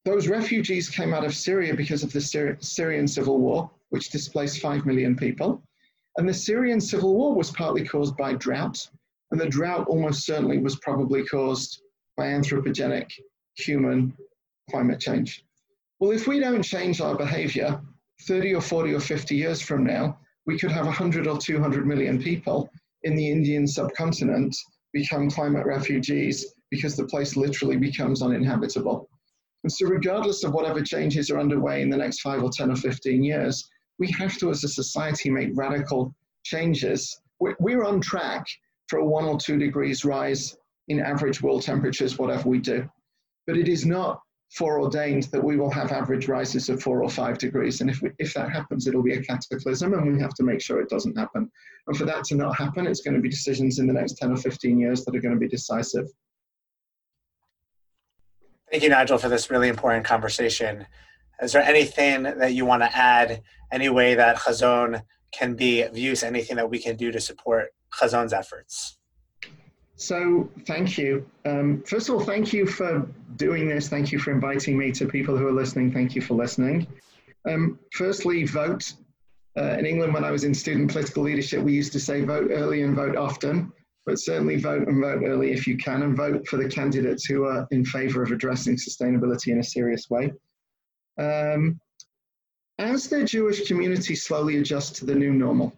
those 0.05 0.27
refugees 0.27 0.89
came 0.89 1.13
out 1.13 1.25
of 1.25 1.35
Syria 1.35 1.75
because 1.75 2.03
of 2.03 2.11
the 2.11 2.19
Syri- 2.19 2.63
Syrian 2.63 3.07
civil 3.07 3.39
war, 3.39 3.69
which 3.89 4.09
displaced 4.09 4.61
5 4.61 4.85
million 4.85 5.15
people. 5.15 5.61
And 6.17 6.27
the 6.27 6.33
Syrian 6.33 6.81
civil 6.81 7.13
war 7.13 7.35
was 7.35 7.51
partly 7.51 7.85
caused 7.85 8.17
by 8.17 8.33
drought, 8.33 8.89
and 9.31 9.39
the 9.39 9.49
drought 9.49 9.87
almost 9.87 10.25
certainly 10.25 10.57
was 10.57 10.77
probably 10.77 11.23
caused 11.25 11.81
by 12.15 12.27
anthropogenic 12.27 13.11
human 13.55 14.17
climate 14.69 14.99
change. 14.99 15.43
Well, 15.99 16.11
if 16.11 16.27
we 16.27 16.39
don't 16.39 16.63
change 16.63 17.01
our 17.01 17.15
behavior, 17.15 17.81
30 18.27 18.55
or 18.55 18.61
40 18.61 18.93
or 18.93 18.99
50 18.99 19.35
years 19.35 19.61
from 19.61 19.83
now, 19.83 20.17
we 20.45 20.57
could 20.57 20.71
have 20.71 20.85
100 20.85 21.27
or 21.27 21.37
200 21.37 21.87
million 21.87 22.21
people 22.21 22.69
in 23.03 23.15
the 23.15 23.29
Indian 23.29 23.67
subcontinent 23.67 24.55
become 24.93 25.29
climate 25.29 25.65
refugees 25.65 26.53
because 26.71 26.95
the 26.95 27.05
place 27.05 27.35
literally 27.35 27.77
becomes 27.77 28.21
uninhabitable. 28.21 29.09
And 29.63 29.71
so, 29.71 29.87
regardless 29.87 30.43
of 30.43 30.53
whatever 30.53 30.81
changes 30.81 31.29
are 31.29 31.39
underway 31.39 31.81
in 31.81 31.89
the 31.89 31.97
next 31.97 32.21
five 32.21 32.43
or 32.43 32.49
10 32.49 32.71
or 32.71 32.75
15 32.75 33.23
years, 33.23 33.67
we 33.99 34.11
have 34.11 34.37
to, 34.37 34.49
as 34.49 34.63
a 34.63 34.69
society, 34.69 35.29
make 35.29 35.49
radical 35.55 36.13
changes. 36.43 37.19
We're 37.39 37.83
on 37.83 38.01
track 38.01 38.45
for 38.87 38.99
a 38.99 39.05
one 39.05 39.25
or 39.25 39.37
two 39.37 39.57
degrees 39.57 40.05
rise 40.05 40.55
in 40.87 40.99
average 40.99 41.41
world 41.41 41.63
temperatures, 41.63 42.17
whatever 42.17 42.47
we 42.47 42.59
do. 42.59 42.89
But 43.45 43.57
it 43.57 43.67
is 43.67 43.85
not 43.85 44.21
foreordained 44.49 45.23
that 45.23 45.43
we 45.43 45.57
will 45.57 45.69
have 45.69 45.91
average 45.91 46.27
rises 46.27 46.69
of 46.69 46.81
four 46.81 47.03
or 47.03 47.09
five 47.09 47.37
degrees. 47.37 47.81
And 47.81 47.89
if, 47.89 48.01
we, 48.01 48.11
if 48.17 48.33
that 48.33 48.49
happens, 48.49 48.87
it'll 48.87 49.03
be 49.03 49.13
a 49.13 49.21
cataclysm, 49.21 49.93
and 49.93 50.13
we 50.13 50.21
have 50.21 50.33
to 50.35 50.43
make 50.43 50.61
sure 50.61 50.79
it 50.79 50.89
doesn't 50.89 51.17
happen. 51.17 51.51
And 51.87 51.97
for 51.97 52.05
that 52.05 52.23
to 52.25 52.35
not 52.35 52.57
happen, 52.57 52.87
it's 52.87 53.01
going 53.01 53.15
to 53.15 53.21
be 53.21 53.29
decisions 53.29 53.79
in 53.79 53.87
the 53.87 53.93
next 53.93 54.17
10 54.17 54.31
or 54.31 54.37
15 54.37 54.79
years 54.79 55.03
that 55.03 55.15
are 55.15 55.19
going 55.19 55.33
to 55.33 55.39
be 55.39 55.47
decisive. 55.47 56.07
Thank 58.71 58.83
you, 58.83 58.89
Nigel, 58.89 59.17
for 59.17 59.29
this 59.29 59.49
really 59.49 59.69
important 59.69 60.05
conversation. 60.05 60.85
Is 61.41 61.51
there 61.51 61.61
anything 61.61 62.23
that 62.23 62.53
you 62.53 62.65
want 62.65 62.83
to 62.83 62.97
add? 62.97 63.41
Any 63.71 63.89
way 63.89 64.15
that 64.15 64.37
Hazon 64.37 65.01
can 65.31 65.55
be 65.55 65.81
of 65.83 65.97
use? 65.97 66.23
Anything 66.23 66.55
that 66.55 66.69
we 66.69 66.79
can 66.79 66.95
do 66.95 67.11
to 67.11 67.19
support 67.19 67.69
Hazon's 67.93 68.33
efforts? 68.33 68.97
So, 69.99 70.47
thank 70.67 70.97
you. 70.99 71.25
Um, 71.45 71.81
first 71.81 72.07
of 72.07 72.15
all, 72.15 72.21
thank 72.21 72.53
you 72.53 72.67
for 72.67 73.07
doing 73.35 73.67
this. 73.67 73.89
Thank 73.89 74.11
you 74.11 74.19
for 74.19 74.31
inviting 74.31 74.77
me 74.77 74.91
to 74.91 75.07
people 75.07 75.35
who 75.35 75.47
are 75.47 75.51
listening. 75.51 75.91
Thank 75.91 76.13
you 76.13 76.21
for 76.21 76.35
listening. 76.35 76.85
Um, 77.49 77.79
firstly, 77.93 78.45
vote. 78.45 78.93
Uh, 79.57 79.75
in 79.79 79.87
England, 79.87 80.13
when 80.13 80.23
I 80.23 80.29
was 80.29 80.43
in 80.43 80.53
student 80.53 80.91
political 80.91 81.23
leadership, 81.23 81.63
we 81.63 81.73
used 81.73 81.93
to 81.93 81.99
say 81.99 82.21
vote 82.21 82.51
early 82.51 82.83
and 82.83 82.95
vote 82.95 83.15
often, 83.15 83.73
but 84.05 84.19
certainly 84.19 84.57
vote 84.57 84.87
and 84.87 85.01
vote 85.01 85.23
early 85.25 85.51
if 85.51 85.65
you 85.65 85.77
can, 85.77 86.03
and 86.03 86.15
vote 86.15 86.47
for 86.47 86.57
the 86.57 86.69
candidates 86.69 87.25
who 87.25 87.45
are 87.45 87.67
in 87.71 87.83
favour 87.83 88.21
of 88.21 88.31
addressing 88.31 88.75
sustainability 88.75 89.47
in 89.47 89.59
a 89.59 89.63
serious 89.63 90.11
way. 90.11 90.31
Um, 91.17 91.79
as 92.77 93.07
the 93.07 93.23
Jewish 93.23 93.67
community 93.67 94.13
slowly 94.13 94.57
adjusts 94.57 94.99
to 94.99 95.05
the 95.05 95.15
new 95.15 95.33
normal, 95.33 95.73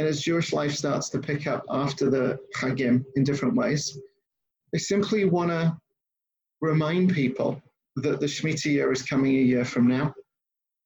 and 0.00 0.08
as 0.08 0.22
Jewish 0.22 0.54
life 0.54 0.74
starts 0.74 1.10
to 1.10 1.18
pick 1.18 1.46
up 1.46 1.62
after 1.68 2.08
the 2.08 2.40
Chagim 2.56 3.04
in 3.16 3.22
different 3.22 3.54
ways, 3.54 3.98
they 4.72 4.78
simply 4.78 5.26
want 5.26 5.50
to 5.50 5.76
remind 6.62 7.12
people 7.12 7.62
that 7.96 8.18
the 8.18 8.24
Shemitah 8.24 8.64
year 8.64 8.92
is 8.92 9.02
coming 9.02 9.36
a 9.36 9.42
year 9.42 9.62
from 9.62 9.86
now. 9.86 10.14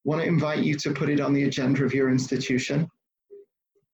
Want 0.03 0.20
to 0.20 0.27
invite 0.27 0.64
you 0.64 0.74
to 0.79 0.90
put 0.92 1.11
it 1.11 1.20
on 1.20 1.33
the 1.33 1.44
agenda 1.44 1.85
of 1.85 1.94
your 1.94 2.11
institution. 2.11 2.90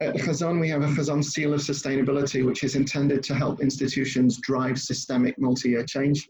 At 0.00 0.14
Hazon, 0.14 0.58
we 0.58 0.70
have 0.70 0.80
a 0.80 0.86
Hazon 0.86 1.22
Seal 1.22 1.52
of 1.52 1.60
Sustainability, 1.60 2.42
which 2.46 2.64
is 2.64 2.74
intended 2.74 3.22
to 3.24 3.34
help 3.34 3.60
institutions 3.60 4.40
drive 4.40 4.80
systemic 4.80 5.38
multi-year 5.38 5.84
change. 5.84 6.26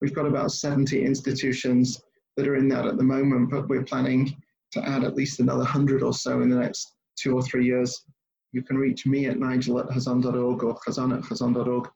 We've 0.00 0.14
got 0.14 0.26
about 0.26 0.52
70 0.52 1.04
institutions 1.04 2.00
that 2.36 2.46
are 2.46 2.54
in 2.54 2.68
that 2.68 2.86
at 2.86 2.98
the 2.98 3.02
moment, 3.02 3.50
but 3.50 3.68
we're 3.68 3.82
planning 3.82 4.40
to 4.74 4.88
add 4.88 5.02
at 5.02 5.16
least 5.16 5.40
another 5.40 5.64
100 5.64 6.04
or 6.04 6.14
so 6.14 6.40
in 6.40 6.48
the 6.48 6.60
next 6.60 6.94
two 7.16 7.34
or 7.34 7.42
three 7.42 7.66
years. 7.66 8.04
You 8.52 8.62
can 8.62 8.78
reach 8.78 9.06
me 9.06 9.26
at 9.26 9.38
nigel 9.38 9.78
at 9.78 9.86
hazon.org 9.88 10.62
or 10.62 10.78
hazon 10.86 11.16
at 11.16 11.24
hazon.org 11.24 11.88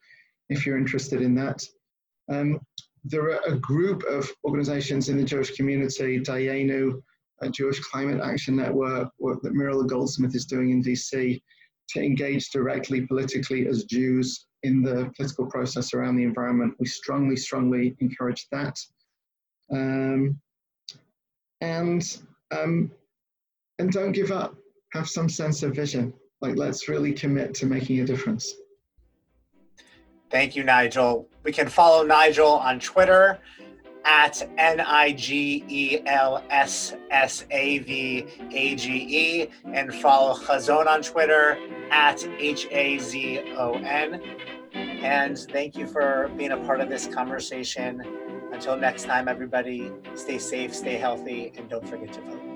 if 0.49 0.67
you're 0.67 0.79
interested 0.79 1.23
in 1.23 1.35
that. 1.37 1.62
Um, 2.31 2.61
there 3.05 3.31
are 3.33 3.41
a 3.47 3.59
group 3.59 4.05
of 4.05 4.31
organizations 4.45 5.09
in 5.09 5.17
the 5.17 5.25
Jewish 5.25 5.57
community, 5.57 6.21
Dayenu, 6.21 7.03
a 7.41 7.49
Jewish 7.49 7.81
Climate 7.81 8.21
Action 8.23 8.57
Network, 8.57 9.11
work 9.19 9.43
that 9.43 9.55
Muriel 9.55 9.83
Goldsmith 9.85 10.35
is 10.35 10.47
doing 10.47 10.71
in 10.71 10.83
DC 10.83 11.43
to 11.88 12.01
engage 12.01 12.51
directly 12.51 13.07
politically 13.07 13.67
as 13.67 13.85
Jews 13.85 14.47
in 14.62 14.83
the 14.83 15.11
political 15.17 15.47
process 15.47 15.93
around 15.93 16.17
the 16.17 16.23
environment. 16.23 16.75
We 16.79 16.87
strongly, 16.87 17.37
strongly 17.37 17.97
encourage 17.99 18.47
that. 18.53 18.79
Um, 19.73 20.41
and 21.61 22.19
um, 22.51 22.91
and 23.79 23.91
don't 23.91 24.12
give 24.12 24.31
up. 24.31 24.55
Have 24.93 25.09
some 25.09 25.29
sense 25.29 25.62
of 25.62 25.75
vision. 25.75 26.12
Like 26.42 26.57
let's 26.57 26.88
really 26.88 27.12
commit 27.12 27.55
to 27.55 27.66
making 27.66 28.00
a 28.00 28.05
difference. 28.05 28.55
Thank 30.28 30.57
you, 30.57 30.64
Nigel. 30.64 31.28
We 31.44 31.52
can 31.52 31.68
follow 31.68 32.05
Nigel 32.05 32.48
on 32.48 32.81
Twitter 32.81 33.38
at 34.05 34.42
N 34.59 34.81
I 34.81 35.12
G 35.12 35.64
E 35.68 36.00
L 36.07 36.42
S 36.50 36.94
S 37.11 37.44
A 37.50 37.78
V 37.78 38.26
A 38.50 38.74
G 38.74 38.90
E 39.09 39.48
and 39.72 39.94
follow 39.94 40.35
Hazon 40.35 40.87
on 40.87 41.02
Twitter 41.02 41.59
at 41.90 42.26
H 42.38 42.66
A 42.72 42.98
Z 42.98 43.40
O 43.57 43.74
N. 43.74 44.20
And 44.72 45.38
thank 45.38 45.76
you 45.76 45.87
for 45.87 46.31
being 46.37 46.52
a 46.52 46.57
part 46.59 46.81
of 46.81 46.88
this 46.88 47.07
conversation. 47.07 48.02
Until 48.52 48.76
next 48.76 49.05
time, 49.05 49.28
everybody, 49.28 49.92
stay 50.14 50.38
safe, 50.38 50.74
stay 50.74 50.94
healthy, 50.94 51.52
and 51.57 51.68
don't 51.68 51.87
forget 51.87 52.12
to 52.14 52.20
vote. 52.22 52.52